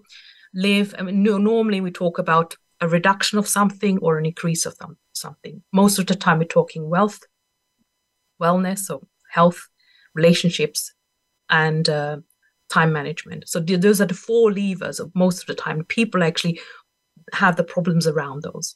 [0.54, 0.96] live?
[0.98, 4.98] I mean, normally we talk about a reduction of something or an increase of them,
[5.14, 5.62] something.
[5.74, 7.20] Most of the time we're talking wealth,
[8.42, 9.68] wellness, or health,
[10.16, 10.94] relationships,
[11.50, 12.18] and uh,
[12.70, 13.50] time management.
[13.50, 15.84] So those are the four levers of most of the time.
[15.86, 16.60] People actually
[17.34, 18.76] have the problems around those.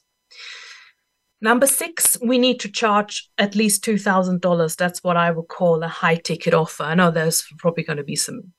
[1.44, 4.76] Number six, we need to charge at least $2,000.
[4.76, 6.84] That's what I would call a high ticket offer.
[6.84, 8.54] I know there's probably going to be some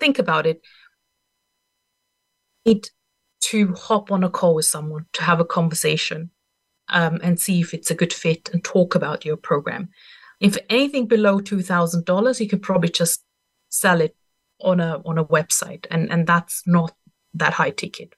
[0.00, 0.62] think about it.
[2.64, 2.88] Need
[3.40, 6.30] to hop on a call with someone to have a conversation
[6.88, 9.90] um, and see if it's a good fit and talk about your program.
[10.40, 13.22] If anything below two thousand dollars, you could probably just
[13.68, 14.16] sell it
[14.62, 16.94] on a on a website, and and that's not
[17.34, 18.14] that high ticket.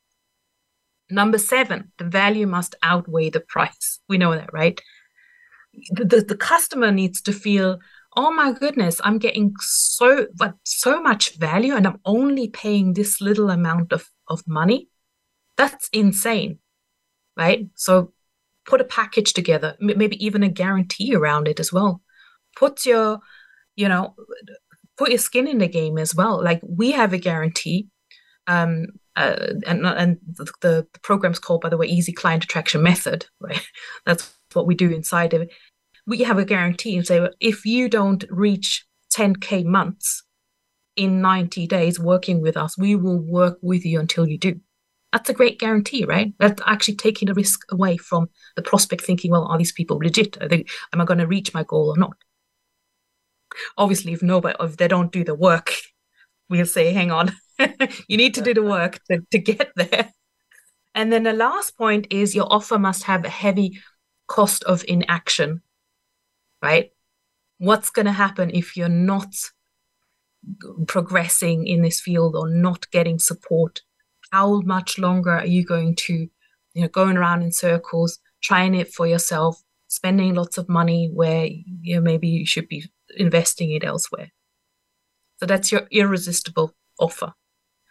[1.11, 4.01] Number seven, the value must outweigh the price.
[4.09, 4.81] We know that, right?
[5.92, 7.79] The, the, the customer needs to feel,
[8.16, 13.20] oh my goodness, I'm getting so but so much value and I'm only paying this
[13.20, 14.88] little amount of, of money.
[15.57, 16.59] That's insane.
[17.37, 17.68] Right.
[17.75, 18.12] So
[18.66, 22.03] put a package together, maybe even a guarantee around it as well.
[22.57, 23.20] Put your,
[23.77, 24.14] you know,
[24.99, 26.42] put your skin in the game as well.
[26.42, 27.88] Like we have a guarantee.
[28.46, 33.27] Um, uh, and and the, the, program's called, by the way, Easy Client Attraction Method.
[33.40, 33.61] Right,
[34.07, 35.53] that's what we do inside of it.
[36.07, 40.23] We have a guarantee and say, if you don't reach 10k months
[40.96, 44.61] in 90 days working with us, we will work with you until you do.
[45.12, 46.33] That's a great guarantee, right?
[46.38, 50.37] That's actually taking the risk away from the prospect thinking, well, are these people legit?
[50.40, 52.16] They, am I going to reach my goal or not?
[53.77, 55.73] Obviously, if nobody, if they don't do the work,
[56.50, 57.32] we'll say, hang on,
[58.08, 60.12] you need to do the work to, to get there.
[60.94, 63.80] And then the last point is your offer must have a heavy
[64.26, 65.62] cost of inaction,
[66.60, 66.90] right?
[67.58, 69.32] What's going to happen if you're not
[70.88, 73.82] progressing in this field or not getting support?
[74.32, 76.28] How much longer are you going to,
[76.74, 81.46] you know, going around in circles, trying it for yourself, spending lots of money where
[81.46, 84.30] you know maybe you should be investing it elsewhere?
[85.40, 87.33] So that's your irresistible offer.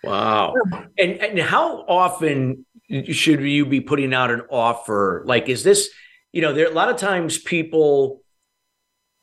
[0.04, 0.54] Wow.
[0.98, 2.66] And and how often
[3.12, 5.24] should you be putting out an offer?
[5.26, 5.90] Like, is this,
[6.32, 8.22] you know, there a lot of times people,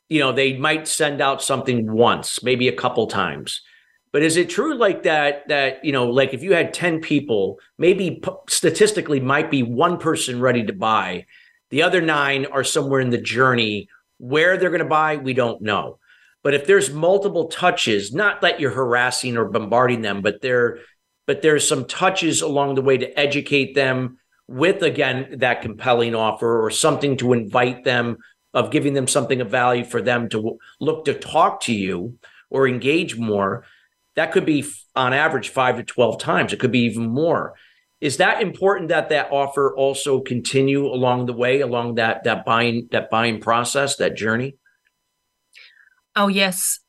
[0.09, 3.61] you know, they might send out something once, maybe a couple times.
[4.11, 5.47] But is it true like that?
[5.47, 10.41] That you know, like if you had ten people, maybe statistically might be one person
[10.41, 11.25] ready to buy,
[11.69, 13.87] the other nine are somewhere in the journey.
[14.19, 15.99] Where they're going to buy, we don't know.
[16.47, 20.79] But if there's multiple touches, not that you're harassing or bombarding them, but there,
[21.25, 26.63] but there's some touches along the way to educate them with again that compelling offer
[26.65, 28.19] or something to invite them
[28.53, 32.17] of giving them something of value for them to look to talk to you
[32.49, 33.65] or engage more
[34.15, 34.63] that could be
[34.95, 36.53] on average 5 to 12 times.
[36.53, 37.55] It could be even more.
[37.99, 42.87] Is that important that that offer also continue along the way along that that buying
[42.91, 44.55] that buying process that journey
[46.17, 46.79] Oh, yes,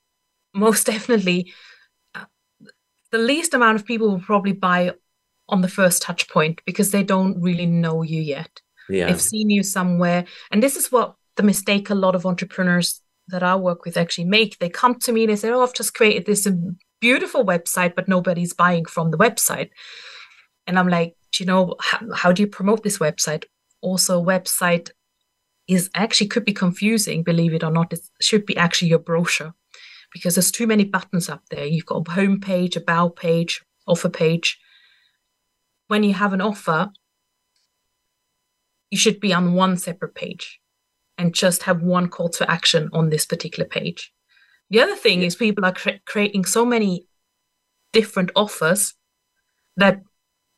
[0.54, 1.52] most definitely.
[2.14, 2.24] Uh,
[3.12, 4.94] the least amount of people will probably buy
[5.48, 8.60] on the first touch point because they don't really know you yet.
[8.88, 9.06] Yeah.
[9.06, 10.24] They've seen you somewhere.
[10.50, 14.24] And this is what the mistake a lot of entrepreneurs that I work with actually
[14.24, 14.58] make.
[14.58, 16.48] They come to me, and they say, Oh, I've just created this
[17.00, 19.70] beautiful website, but nobody's buying from the website.
[20.66, 23.44] And I'm like, Do you know, how, how do you promote this website?
[23.82, 24.90] Also, website
[25.68, 27.92] is actually could be confusing, believe it or not.
[27.92, 29.54] It should be actually your brochure
[30.12, 31.66] because there's too many buttons up there.
[31.66, 34.58] You've got a home page, a about page, offer page.
[35.88, 36.90] When you have an offer,
[38.90, 40.60] you should be on one separate page
[41.18, 44.12] and just have one call to action on this particular page.
[44.70, 47.06] The other thing is people are cre- creating so many
[47.92, 48.94] different offers
[49.76, 50.02] that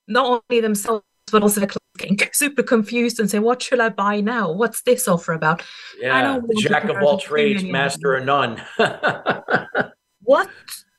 [0.07, 1.67] not only themselves but also
[1.99, 4.53] getting super confused and say, "What should I buy now?
[4.53, 5.63] What's this offer about?"
[5.99, 8.63] Yeah, jack of all trades, master of none.
[10.23, 10.51] what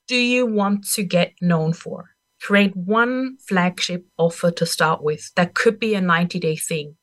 [0.08, 2.12] do you want to get known for?
[2.42, 5.32] Create one flagship offer to start with.
[5.36, 6.98] That could be a ninety-day thing.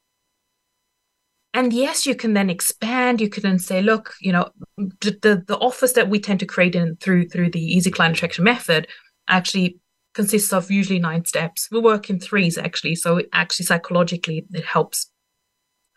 [1.55, 3.21] And yes, you can then expand.
[3.21, 6.47] You can then say, look, you know, the, the, the offers that we tend to
[6.47, 8.87] create in through through the easy client attraction method
[9.29, 9.79] actually
[10.18, 11.68] consists of usually nine steps.
[11.70, 15.12] We work in threes actually, so actually psychologically it helps.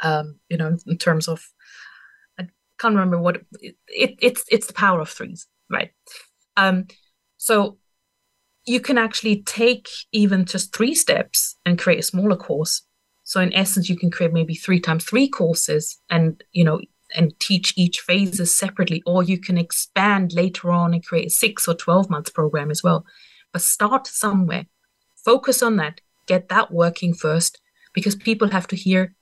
[0.03, 1.43] Um, you know, in terms of
[2.39, 2.43] I
[2.77, 5.89] can't remember what it, it, it's it's the power of threes, right?
[6.55, 6.86] Um,
[7.38, 7.79] so
[8.63, 12.84] you can actually take even just three steps and create a smaller course.
[13.23, 16.79] So in essence, you can create maybe three times three courses, and you know
[17.15, 21.67] and teach each phases separately, or you can expand later on and create a six
[21.67, 23.03] or 12 months program as well.
[23.52, 24.68] But start somewhere.
[25.16, 26.02] Focus on that.
[26.28, 27.60] Get that working first
[27.93, 29.14] because people have to hear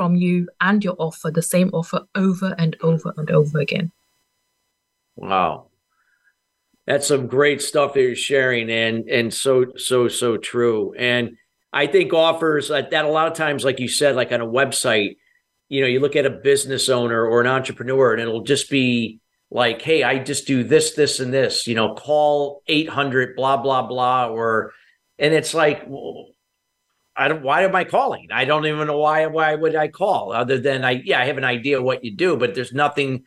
[0.00, 3.92] from you and your offer, the same offer over and over and over again.
[5.16, 5.66] Wow.
[6.86, 10.94] That's some great stuff that you're sharing and and so so so true.
[10.98, 11.36] And
[11.72, 15.18] I think offers that a lot of times like you said like on a website,
[15.68, 19.20] you know, you look at a business owner or an entrepreneur and it'll just be
[19.50, 23.82] like, hey, I just do this, this, and this, you know, call 800, blah, blah,
[23.82, 24.72] blah, or,
[25.18, 25.88] and it's like,
[27.16, 28.28] I don't, why am I calling?
[28.30, 31.38] I don't even know why, why would I call other than I, yeah, I have
[31.38, 33.24] an idea what you do, but there's nothing,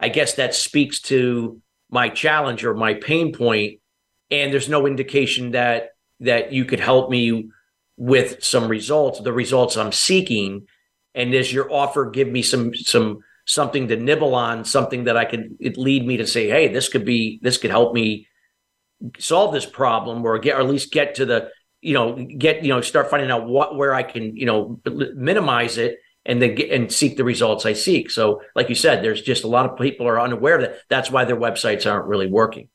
[0.00, 3.80] I guess that speaks to my challenge or my pain point,
[4.30, 5.90] And there's no indication that,
[6.20, 7.50] that you could help me
[7.96, 10.66] with some results, the results I'm seeking.
[11.14, 15.24] And does your offer give me some, some, something to nibble on, something that I
[15.24, 18.28] could it lead me to say, hey, this could be this could help me
[19.18, 22.68] solve this problem or get or at least get to the you know get you
[22.68, 24.80] know start finding out what where I can you know
[25.14, 28.10] minimize it and then get and seek the results I seek.
[28.10, 30.76] So like you said, there's just a lot of people are unaware of that.
[30.88, 32.68] That's why their websites aren't really working.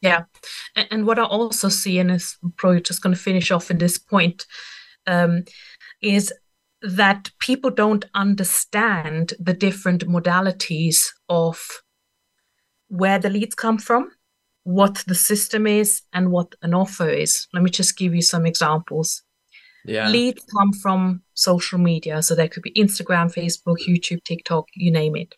[0.00, 0.24] Yeah,
[0.90, 3.98] and what I also see, and is probably just going to finish off in this
[3.98, 4.46] point,
[5.06, 5.44] um,
[6.00, 6.32] is
[6.82, 11.82] that people don't understand the different modalities of
[12.88, 14.10] where the leads come from,
[14.64, 17.46] what the system is, and what an offer is.
[17.52, 19.22] Let me just give you some examples.
[19.84, 20.08] Yeah.
[20.08, 22.22] Leads come from social media.
[22.22, 25.34] So that could be Instagram, Facebook, YouTube, TikTok, you name it.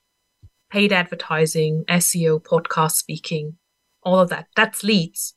[0.71, 3.57] Paid advertising, SEO, podcast speaking,
[4.03, 4.47] all of that.
[4.57, 5.35] That's leads.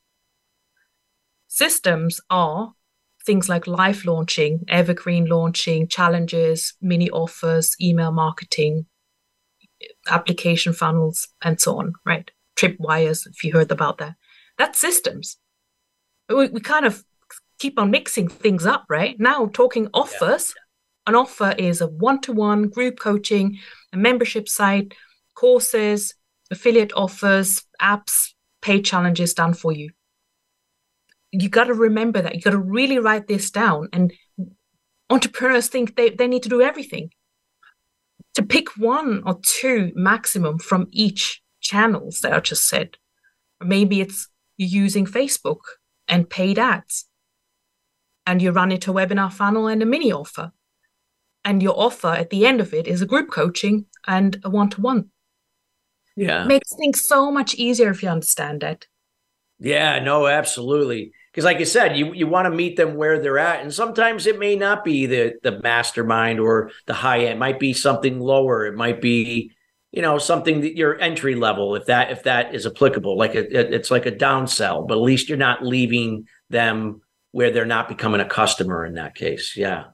[1.46, 2.74] Systems are
[3.28, 8.86] things like live launching, evergreen launching, challenges, mini offers, email marketing,
[10.08, 12.30] application funnels, and so on, right?
[12.56, 14.14] Tripwires, if you heard about that.
[14.56, 15.36] That's systems.
[16.30, 17.04] We, we kind of
[17.58, 19.14] keep on mixing things up, right?
[19.20, 21.10] Now, talking offers, yeah.
[21.10, 23.58] an offer is a one to one group coaching,
[23.92, 24.94] a membership site,
[25.34, 26.14] courses,
[26.50, 29.90] affiliate offers, apps, paid challenges done for you
[31.32, 32.34] you got to remember that.
[32.34, 33.88] You got to really write this down.
[33.92, 34.12] And
[35.10, 37.10] entrepreneurs think they, they need to do everything.
[38.34, 42.96] To pick one or two maximum from each channels that i just said.
[43.60, 45.60] Maybe it's using facebook
[46.06, 47.06] and paid ads.
[48.26, 50.52] And you run it a webinar funnel and a mini offer.
[51.44, 55.10] And your offer at the end of it is a group coaching and a one-to-one.
[56.16, 56.44] Yeah.
[56.44, 58.86] Makes things so much easier if you understand that
[59.58, 63.38] yeah no absolutely because like I said, you you want to meet them where they're
[63.38, 67.34] at, and sometimes it may not be the the mastermind or the high end.
[67.34, 68.66] It might be something lower.
[68.66, 69.52] It might be
[69.92, 73.16] you know something that your entry level, if that if that is applicable.
[73.16, 77.64] Like a, it's like a downsell, but at least you're not leaving them where they're
[77.64, 79.54] not becoming a customer in that case.
[79.56, 79.84] Yeah,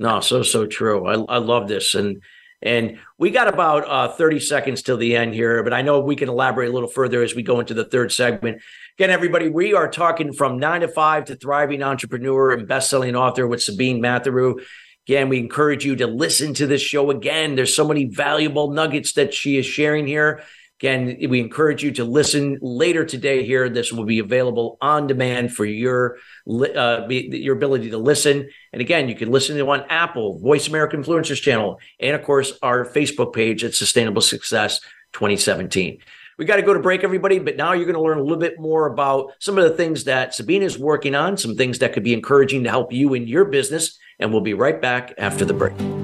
[0.00, 1.06] no, so so true.
[1.06, 2.20] I I love this and.
[2.64, 6.16] And we got about uh, 30 seconds till the end here, but I know we
[6.16, 8.62] can elaborate a little further as we go into the third segment.
[8.98, 13.46] Again, everybody, we are talking from nine to five to thriving entrepreneur and best-selling author
[13.46, 14.62] with Sabine Matharu.
[15.06, 17.54] Again, we encourage you to listen to this show again.
[17.54, 20.42] There's so many valuable nuggets that she is sharing here.
[20.84, 23.42] Again, we encourage you to listen later today.
[23.42, 28.50] Here, this will be available on demand for your uh, your ability to listen.
[28.70, 32.52] And again, you can listen to on Apple, Voice America Influencers channel, and of course
[32.60, 34.82] our Facebook page at Sustainable Success
[35.14, 36.00] 2017.
[36.36, 38.36] We got to go to break, everybody, but now you're going to learn a little
[38.36, 41.94] bit more about some of the things that Sabina is working on, some things that
[41.94, 43.98] could be encouraging to help you in your business.
[44.18, 46.03] And we'll be right back after the break.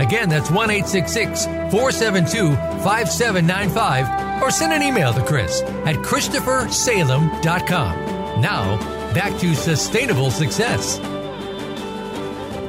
[0.00, 4.42] Again, that's 1 866 472 5795.
[4.42, 8.40] Or send an email to Chris at ChristopherSalem.com.
[8.40, 8.78] Now,
[9.12, 10.98] back to sustainable success.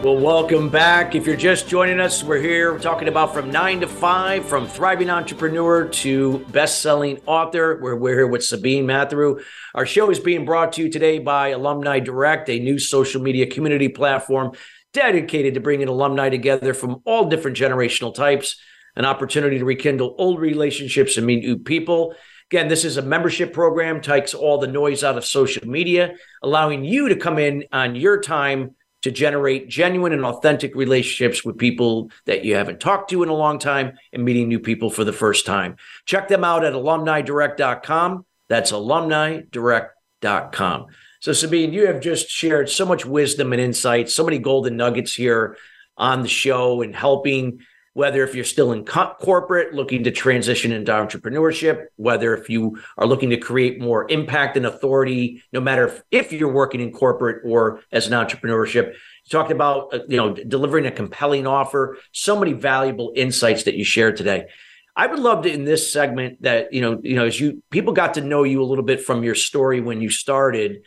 [0.03, 1.15] Well, welcome back.
[1.15, 5.09] If you're just joining us, we're here talking about from nine to five, from thriving
[5.09, 7.79] entrepreneur to best-selling author.
[7.79, 9.41] We're, we're here with Sabine Matharu.
[9.73, 13.45] Our show is being brought to you today by Alumni Direct, a new social media
[13.45, 14.51] community platform
[14.93, 18.57] dedicated to bringing alumni together from all different generational types,
[18.95, 22.15] an opportunity to rekindle old relationships and meet new people.
[22.49, 26.83] Again, this is a membership program, takes all the noise out of social media, allowing
[26.83, 32.11] you to come in on your time to generate genuine and authentic relationships with people
[32.25, 35.13] that you haven't talked to in a long time and meeting new people for the
[35.13, 35.75] first time.
[36.05, 38.25] Check them out at alumnidirect.com.
[38.47, 40.85] That's alumnidirect.com.
[41.21, 45.13] So, Sabine, you have just shared so much wisdom and insight, so many golden nuggets
[45.13, 45.55] here
[45.95, 47.59] on the show and helping
[47.93, 52.79] whether if you're still in co- corporate looking to transition into entrepreneurship, whether if you
[52.97, 56.91] are looking to create more impact and authority, no matter if, if you're working in
[56.91, 58.93] corporate or as an entrepreneurship.
[58.93, 61.97] You talked about uh, you know delivering a compelling offer.
[62.13, 64.47] So many valuable insights that you shared today.
[64.95, 67.93] I would love to in this segment that you know you know as you people
[67.93, 70.81] got to know you a little bit from your story when you started.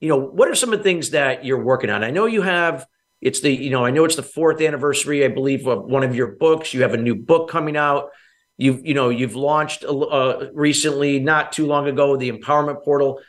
[0.00, 2.04] You know what are some of the things that you're working on?
[2.04, 2.86] I know you have
[3.20, 6.14] it's the, you know, I know it's the fourth anniversary, I believe, of one of
[6.14, 6.72] your books.
[6.72, 8.10] You have a new book coming out.
[8.56, 13.20] You've, you know, you've launched uh, recently, not too long ago, the Empowerment Portal.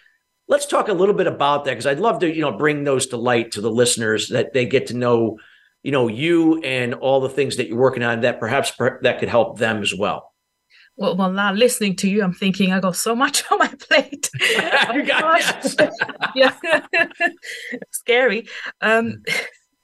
[0.47, 3.07] Let's talk a little bit about that because I'd love to, you know, bring those
[3.07, 5.37] to light to the listeners that they get to know,
[5.83, 9.29] you know, you and all the things that you're working on that perhaps that could
[9.29, 10.28] help them as well.
[10.99, 14.29] Well, well, now listening to you, I'm thinking I got so much on my plate.
[15.07, 15.79] got,
[16.35, 16.53] yeah,
[17.89, 18.49] scary.
[18.81, 19.23] Um,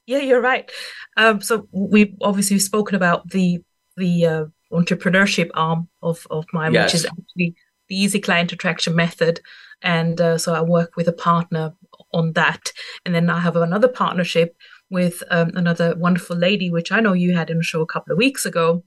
[0.06, 0.70] yeah, you're right.
[1.16, 3.64] Um, so we've obviously spoken about the
[3.96, 6.92] the uh, entrepreneurship arm of of mine, yes.
[6.92, 7.56] which is actually
[7.88, 9.40] the easy client attraction method.
[9.82, 11.74] And uh, so I work with a partner
[12.14, 12.74] on that,
[13.06, 14.58] and then I have another partnership
[14.90, 18.12] with um, another wonderful lady, which I know you had in a show a couple
[18.12, 18.84] of weeks ago,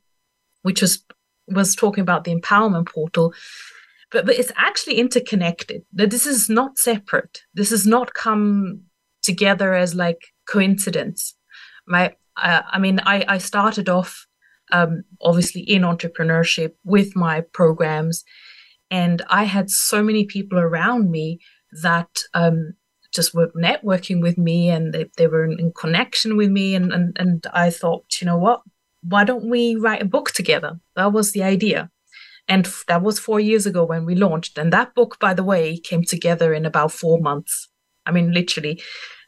[0.61, 1.03] which was
[1.51, 3.33] was talking about the empowerment portal.
[4.11, 5.83] But, but it's actually interconnected.
[5.93, 7.43] That this is not separate.
[7.55, 8.83] This has not come
[9.23, 11.35] together as like coincidence,
[11.87, 12.15] right?
[12.37, 14.27] I mean, I, I started off
[14.71, 18.25] um, obviously in entrepreneurship with my programs,
[18.91, 21.41] and I had so many people around me
[21.83, 22.75] that um,
[23.13, 26.75] just were networking with me and they, they were in, in connection with me.
[26.75, 28.63] And, and, and I thought, you know what?
[29.09, 30.81] Why don't we write a book together?
[30.97, 31.91] That was the idea.
[32.49, 34.59] And f- that was four years ago when we launched.
[34.59, 37.69] And that book, by the way, came together in about four months.
[38.07, 38.83] I mean, literally,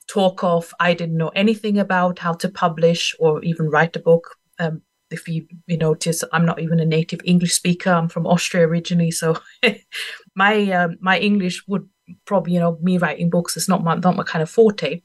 [0.08, 4.36] talk of I didn't know anything about how to publish or even write a book.
[4.58, 7.90] Um, if you you notice, I'm not even a native English speaker.
[7.90, 9.36] I'm from Austria originally, so
[10.34, 11.88] my um, my English would
[12.24, 15.02] probably you know me writing books is not my not my kind of forte.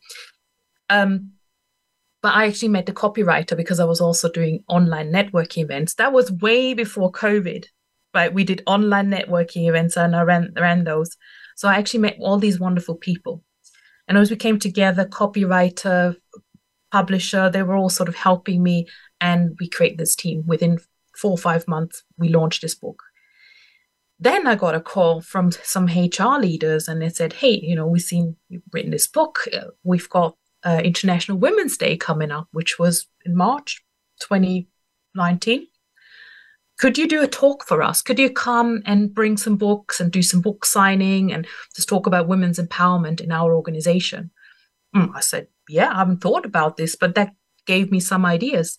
[0.90, 1.35] Um,
[2.26, 5.94] but I actually met the copywriter because I was also doing online networking events.
[5.94, 7.66] That was way before COVID,
[8.16, 8.34] right?
[8.34, 11.16] We did online networking events and I ran ran those.
[11.56, 13.44] So I actually met all these wonderful people.
[14.08, 16.16] And as we came together, copywriter,
[16.92, 18.88] publisher, they were all sort of helping me.
[19.22, 20.48] And we create this team.
[20.48, 20.80] Within
[21.16, 23.04] four or five months, we launched this book.
[24.18, 27.86] Then I got a call from some HR leaders and they said, Hey, you know,
[27.86, 29.42] we've seen you've written this book.
[29.54, 30.36] Uh, we've got
[30.66, 33.84] uh, International Women's Day coming up, which was in March
[34.20, 35.68] 2019
[36.78, 38.02] could you do a talk for us?
[38.02, 42.06] Could you come and bring some books and do some book signing and just talk
[42.06, 44.30] about women's empowerment in our organization?
[44.96, 47.34] Mm, I said, Yeah, I haven't thought about this, but that
[47.66, 48.78] gave me some ideas.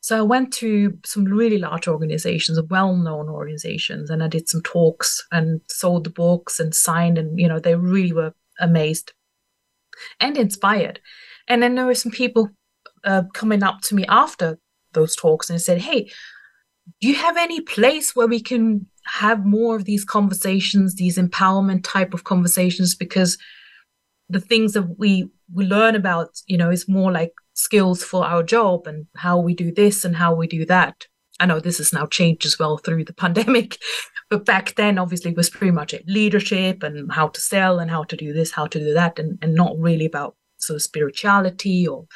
[0.00, 4.62] So I went to some really large organizations, well known organizations, and I did some
[4.62, 9.12] talks and sold the books and signed, and you know, they really were amazed
[10.20, 11.00] and inspired.
[11.46, 12.50] And then there were some people
[13.04, 14.58] uh, coming up to me after
[14.92, 16.10] those talks and said, Hey,
[17.00, 21.80] do you have any place where we can have more of these conversations these empowerment
[21.82, 23.38] type of conversations because
[24.28, 28.42] the things that we we learn about you know is more like skills for our
[28.42, 31.06] job and how we do this and how we do that
[31.40, 33.78] i know this has now changed as well through the pandemic
[34.30, 38.02] but back then obviously it was pretty much leadership and how to sell and how
[38.02, 41.86] to do this how to do that and, and not really about sort of spirituality
[41.86, 42.06] or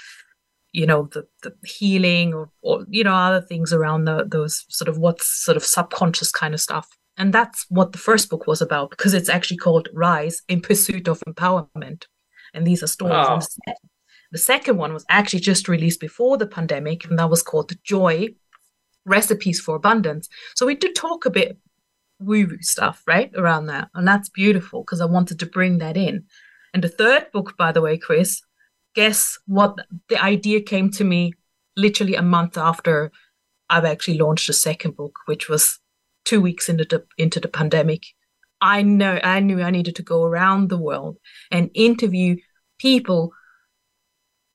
[0.72, 4.88] you know the, the healing or, or you know other things around the, those sort
[4.88, 8.62] of what's sort of subconscious kind of stuff and that's what the first book was
[8.62, 12.04] about because it's actually called rise in pursuit of empowerment
[12.54, 13.58] and these are stories.
[13.66, 13.74] The,
[14.32, 18.28] the second one was actually just released before the pandemic, and that was called Joy
[19.04, 20.28] Recipes for Abundance.
[20.54, 21.58] So we do talk a bit
[22.20, 23.88] woo woo stuff, right, around that.
[23.94, 26.24] And that's beautiful because I wanted to bring that in.
[26.72, 28.42] And the third book, by the way, Chris,
[28.94, 29.76] guess what?
[30.08, 31.32] The idea came to me
[31.76, 33.12] literally a month after
[33.68, 35.78] I've actually launched the second book, which was
[36.24, 38.02] two weeks into the, into the pandemic.
[38.60, 41.18] I know I knew I needed to go around the world
[41.50, 42.36] and interview
[42.78, 43.32] people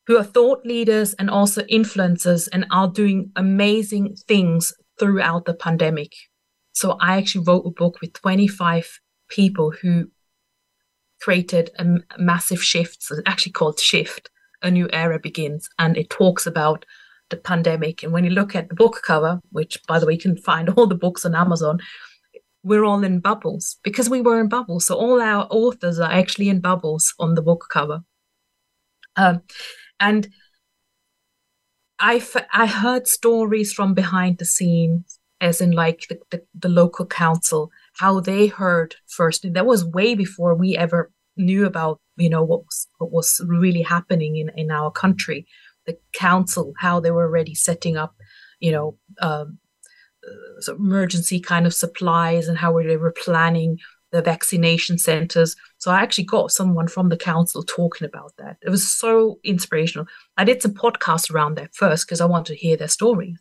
[0.07, 6.13] who are thought leaders and also influencers and are doing amazing things throughout the pandemic.
[6.71, 8.99] So I actually wrote a book with 25
[9.29, 10.09] people who
[11.19, 13.03] created a massive shift.
[13.03, 14.29] So it's actually called Shift,
[14.61, 15.67] A New Era Begins.
[15.77, 16.85] And it talks about
[17.29, 18.01] the pandemic.
[18.01, 20.69] And when you look at the book cover, which by the way, you can find
[20.77, 21.79] all the books on Amazon,
[22.63, 24.85] we're all in bubbles because we were in bubbles.
[24.85, 28.03] So all our authors are actually in bubbles on the book cover.
[29.15, 29.41] Um,
[29.99, 30.27] and
[31.99, 32.23] I,
[32.53, 37.71] I heard stories from behind the scenes as in like the, the, the local council,
[37.97, 39.45] how they heard first.
[39.53, 43.81] That was way before we ever knew about, you know, what was, what was really
[43.81, 45.47] happening in, in our country.
[45.85, 48.15] The council, how they were already setting up,
[48.59, 49.59] you know, um,
[50.27, 53.77] uh, so emergency kind of supplies and how they were planning
[54.11, 55.55] the vaccination centers.
[55.77, 58.57] So I actually got someone from the council talking about that.
[58.61, 60.07] It was so inspirational.
[60.37, 63.39] I did some podcasts around that first because I wanted to hear their stories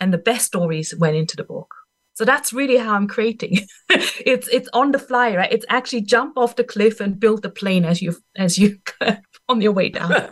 [0.00, 1.74] and the best stories went into the book.
[2.14, 3.58] So that's really how I'm creating.
[3.90, 5.52] it's it's on the fly, right?
[5.52, 8.78] It's actually jump off the cliff and build the plane as you as you
[9.48, 10.12] on your way down.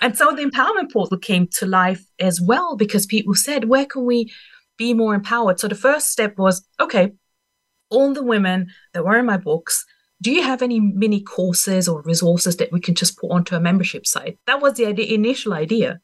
[0.00, 4.04] and so the empowerment portal came to life as well because people said, where can
[4.04, 4.32] we
[4.76, 5.60] be more empowered?
[5.60, 7.12] So the first step was, okay,
[7.90, 9.84] all the women that were in my books,
[10.20, 13.60] do you have any mini courses or resources that we can just put onto a
[13.60, 14.38] membership site?
[14.46, 16.00] That was the idea, initial idea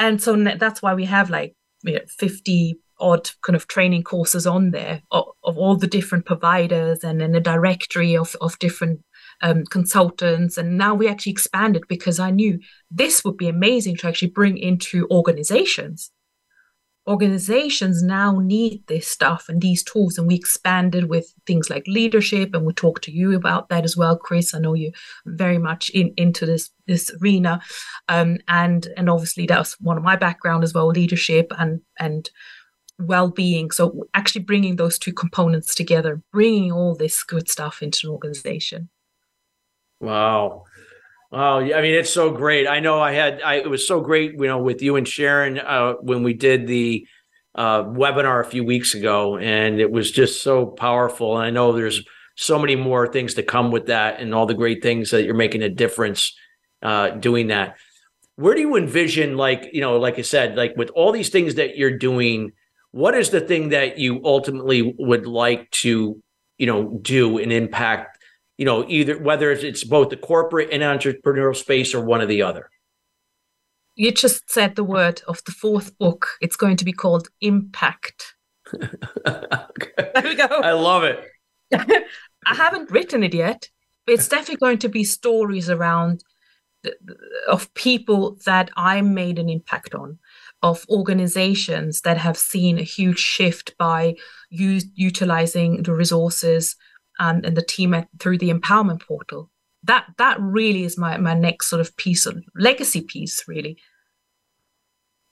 [0.00, 4.46] and so that's why we have like you know, 50 odd kind of training courses
[4.46, 9.00] on there of, of, all the different providers and then a directory of, of different
[9.42, 12.58] um, consultants and now we actually expanded because i knew
[12.90, 16.10] this would be amazing to actually bring into organizations
[17.08, 22.54] organizations now need this stuff and these tools and we expanded with things like leadership
[22.54, 24.54] and we talked to you about that as well chris.
[24.54, 24.92] I know you're
[25.26, 27.60] very much in, into this this arena.
[28.08, 32.30] Um, and and obviously that's one of my background as well leadership and and
[32.98, 33.70] well-being.
[33.70, 38.90] So actually bringing those two components together bringing all this good stuff into an organization.
[40.00, 40.64] Wow
[41.32, 42.66] Oh, I mean, it's so great.
[42.66, 45.60] I know I had, I, it was so great, you know, with you and Sharon
[45.60, 47.06] uh, when we did the
[47.54, 51.36] uh, webinar a few weeks ago, and it was just so powerful.
[51.36, 52.02] And I know there's
[52.34, 55.34] so many more things to come with that, and all the great things that you're
[55.34, 56.36] making a difference
[56.82, 57.76] uh, doing that.
[58.34, 61.56] Where do you envision, like, you know, like I said, like with all these things
[61.56, 62.52] that you're doing,
[62.90, 66.20] what is the thing that you ultimately would like to,
[66.58, 68.18] you know, do and impact
[68.60, 72.42] you know, either whether it's both the corporate and entrepreneurial space or one or the
[72.42, 72.68] other?
[73.96, 76.28] You just said the word of the fourth book.
[76.42, 78.34] It's going to be called Impact.
[78.74, 79.88] okay.
[80.14, 80.44] There we go.
[80.44, 81.24] I love it.
[81.72, 83.70] I haven't written it yet,
[84.04, 86.22] but it's definitely going to be stories around
[87.48, 90.18] of people that I made an impact on,
[90.62, 94.16] of organizations that have seen a huge shift by
[94.50, 96.76] u- utilizing the resources
[97.20, 99.48] and, and the team at, through the empowerment portal.
[99.84, 103.78] That that really is my my next sort of piece of legacy piece, really.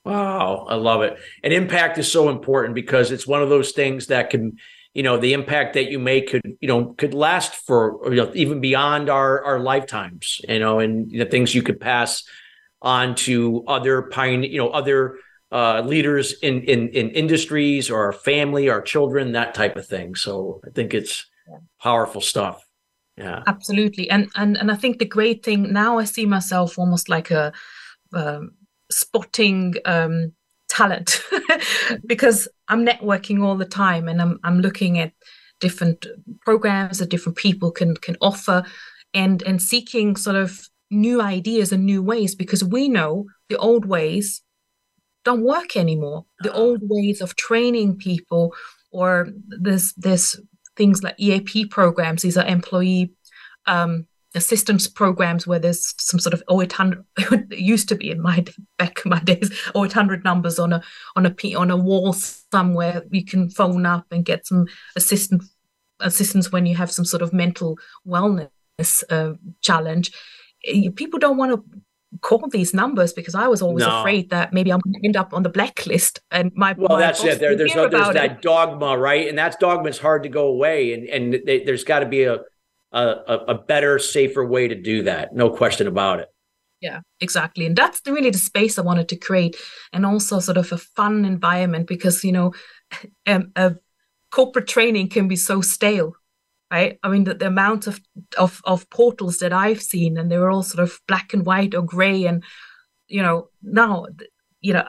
[0.04, 1.18] Wow, I love it.
[1.42, 4.56] And impact is so important because it's one of those things that can,
[4.94, 8.32] you know, the impact that you make could, you know, could last for you know,
[8.34, 12.22] even beyond our our lifetimes, you know, and the things you could pass
[12.80, 15.18] on to other pioneer, you know, other
[15.52, 20.14] uh, leaders in in in industries or our family, our children, that type of thing.
[20.14, 21.26] So I think it's
[21.80, 22.64] powerful stuff.
[23.16, 23.42] Yeah.
[23.46, 24.08] Absolutely.
[24.10, 27.52] And and and i think the great thing now i see myself almost like a
[28.12, 28.52] um,
[28.90, 30.32] spotting um,
[30.68, 31.20] talent
[32.06, 35.12] because i'm networking all the time and i'm i'm looking at
[35.60, 36.06] different
[36.42, 38.62] programs that different people can can offer
[39.14, 43.84] and and seeking sort of new ideas and new ways because we know the old
[43.84, 44.42] ways
[45.24, 46.24] don't work anymore.
[46.40, 48.54] The old ways of training people
[48.90, 50.40] or this this
[50.78, 52.22] things like EAP programs.
[52.22, 53.12] These are employee
[53.66, 58.44] um, assistance programs where there's some sort of 0800 it used to be in my
[58.78, 60.82] back in my days 0800 numbers on a
[61.16, 64.66] on a on a wall somewhere you can phone up and get some
[64.96, 65.50] assistance
[66.00, 68.48] assistance when you have some sort of mental wellness
[69.10, 70.12] uh, challenge.
[70.64, 71.80] Eh, people don't want to
[72.20, 74.00] call these numbers because I was always no.
[74.00, 76.20] afraid that maybe I'm going to end up on the blacklist.
[76.30, 77.38] And my well, my that's it.
[77.38, 78.42] There, there's no, there's that it.
[78.42, 79.28] dogma, right?
[79.28, 82.24] And that dogma is hard to go away, and and they, there's got to be
[82.24, 82.38] a,
[82.92, 83.04] a
[83.48, 85.34] a better, safer way to do that.
[85.34, 86.28] No question about it.
[86.80, 87.66] Yeah, exactly.
[87.66, 89.56] And that's the, really the space I wanted to create,
[89.92, 92.54] and also sort of a fun environment because you know,
[93.26, 93.74] um, a
[94.30, 96.14] corporate training can be so stale
[96.70, 96.98] right?
[97.02, 98.00] I mean, the, the amount of,
[98.36, 101.74] of of portals that I've seen, and they were all sort of black and white
[101.74, 102.42] or gray, and
[103.08, 104.06] you know, now,
[104.60, 104.88] you know,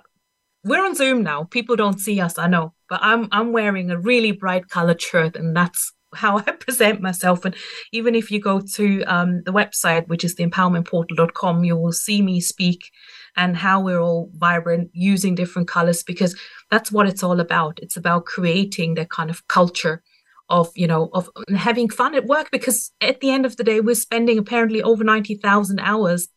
[0.63, 1.45] we're on Zoom now.
[1.45, 5.36] People don't see us, I know, but I'm I'm wearing a really bright colored shirt,
[5.36, 7.45] and that's how I present myself.
[7.45, 7.55] And
[7.91, 12.21] even if you go to um, the website, which is the empowermentportal.com, you will see
[12.21, 12.91] me speak
[13.38, 16.38] and how we're all vibrant using different colors because
[16.71, 17.80] that's what it's all about.
[17.82, 20.03] It's about creating that kind of culture
[20.50, 23.82] of you know of having fun at work because at the end of the day
[23.82, 26.28] we're spending apparently over 90,000 hours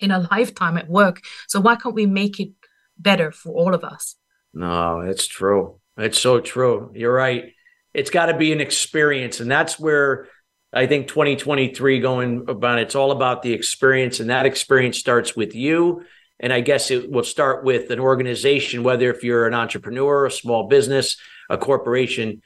[0.00, 1.22] in a lifetime at work.
[1.48, 2.50] So why can't we make it
[2.98, 4.16] better for all of us?
[4.52, 5.80] No it's true.
[5.96, 6.92] It's so true.
[6.94, 7.52] You're right.
[7.94, 10.28] It's got to be an experience and that's where
[10.72, 15.54] i think 2023 going about it's all about the experience and that experience starts with
[15.54, 16.04] you.
[16.40, 20.30] And i guess it will start with an organization whether if you're an entrepreneur a
[20.30, 21.16] small business
[21.50, 22.42] a corporation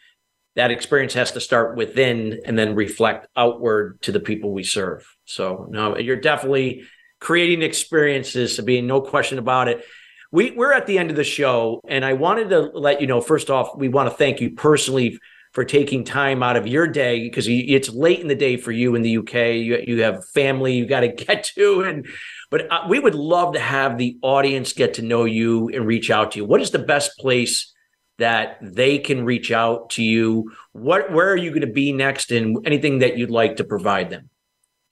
[0.55, 5.07] that experience has to start within and then reflect outward to the people we serve.
[5.25, 6.85] So no, you're definitely
[7.21, 9.85] creating experiences to being no question about it.
[10.31, 13.21] We, we're at the end of the show, and I wanted to let you know.
[13.21, 15.19] First off, we want to thank you personally
[15.53, 18.95] for taking time out of your day because it's late in the day for you
[18.95, 19.35] in the UK.
[19.35, 22.07] You, you have family you got to get to, and
[22.51, 26.11] but uh, we would love to have the audience get to know you and reach
[26.11, 26.45] out to you.
[26.45, 27.73] What is the best place
[28.23, 30.51] that they can reach out to you?
[30.73, 34.11] What where are you going to be next and anything that you'd like to provide
[34.11, 34.31] them?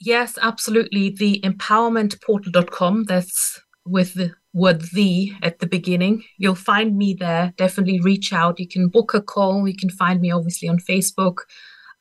[0.00, 1.10] Yes, absolutely.
[1.10, 6.24] The empowermentportal.com, that's with the word the at the beginning.
[6.38, 7.52] You'll find me there.
[7.56, 8.58] Definitely reach out.
[8.58, 9.68] You can book a call.
[9.68, 11.36] You can find me obviously on Facebook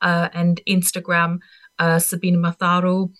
[0.00, 1.38] uh, and Instagram,
[1.78, 3.12] uh, Sabine Matharu.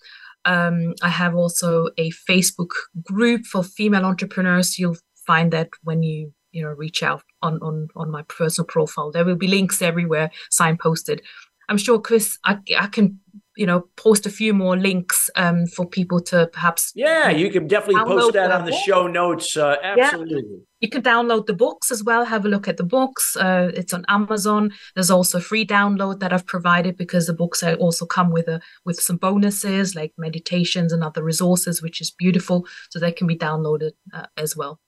[0.46, 4.78] Um, I have also a Facebook group for female entrepreneurs.
[4.78, 4.96] You'll
[5.26, 9.10] find that when you you know reach out on on on my personal profile.
[9.10, 11.20] There will be links everywhere signposted.
[11.68, 13.20] I'm sure chris i, I can
[13.56, 17.66] you know post a few more links um, for people to perhaps yeah you can
[17.66, 18.80] definitely post that on the book.
[18.86, 20.42] show notes uh, absolutely.
[20.48, 20.58] Yeah.
[20.80, 22.24] you can download the books as well.
[22.24, 23.36] Have a look at the books.
[23.36, 24.72] Uh, it's on amazon.
[24.94, 28.60] There's also a free download that i've provided because the books also come with a
[28.84, 32.66] with some bonuses like meditations and other resources which is beautiful.
[32.90, 34.80] So they can be downloaded uh, as well.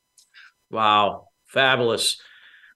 [0.71, 2.19] Wow Fabulous.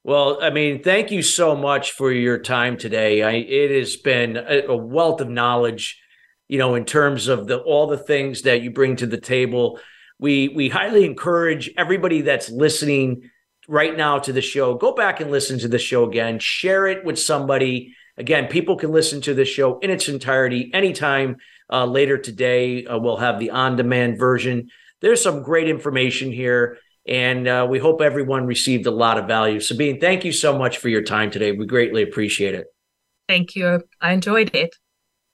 [0.04, 3.22] Well, I mean, thank you so much for your time today.
[3.22, 6.00] I, it has been a, a wealth of knowledge,
[6.46, 9.80] you know, in terms of the all the things that you bring to the table.
[10.18, 13.30] We we highly encourage everybody that's listening
[13.66, 17.04] right now to the show, go back and listen to the show again, share it
[17.04, 17.94] with somebody.
[18.18, 21.36] Again, people can listen to the show in its entirety anytime
[21.72, 22.86] uh, later today.
[22.86, 24.68] Uh, we'll have the on demand version.
[25.00, 26.78] There's some great information here.
[27.08, 29.60] And uh, we hope everyone received a lot of value.
[29.60, 31.52] Sabine, thank you so much for your time today.
[31.52, 32.66] We greatly appreciate it.
[33.28, 33.82] Thank you.
[34.00, 34.74] I enjoyed it.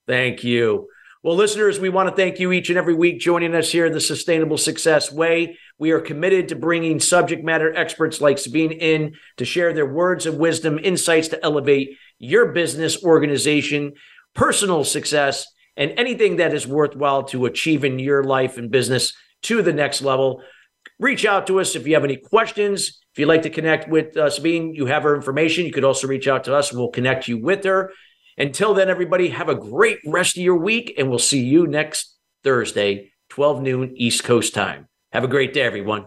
[0.06, 0.88] Thank you.
[1.22, 3.92] Well, listeners, we want to thank you each and every week joining us here in
[3.92, 5.56] the Sustainable Success Way.
[5.78, 10.26] We are committed to bringing subject matter experts like Sabine in to share their words
[10.26, 13.92] of wisdom, insights to elevate your business, organization,
[14.34, 15.46] personal success,
[15.76, 19.12] and anything that is worthwhile to achieve in your life and business
[19.42, 20.42] to the next level
[21.02, 23.00] reach out to us if you have any questions.
[23.12, 25.66] If you'd like to connect with uh, Sabine, you have her information.
[25.66, 27.92] You could also reach out to us and we'll connect you with her.
[28.38, 32.16] Until then, everybody, have a great rest of your week, and we'll see you next
[32.42, 34.88] Thursday, 12 noon East Coast time.
[35.12, 36.06] Have a great day, everyone.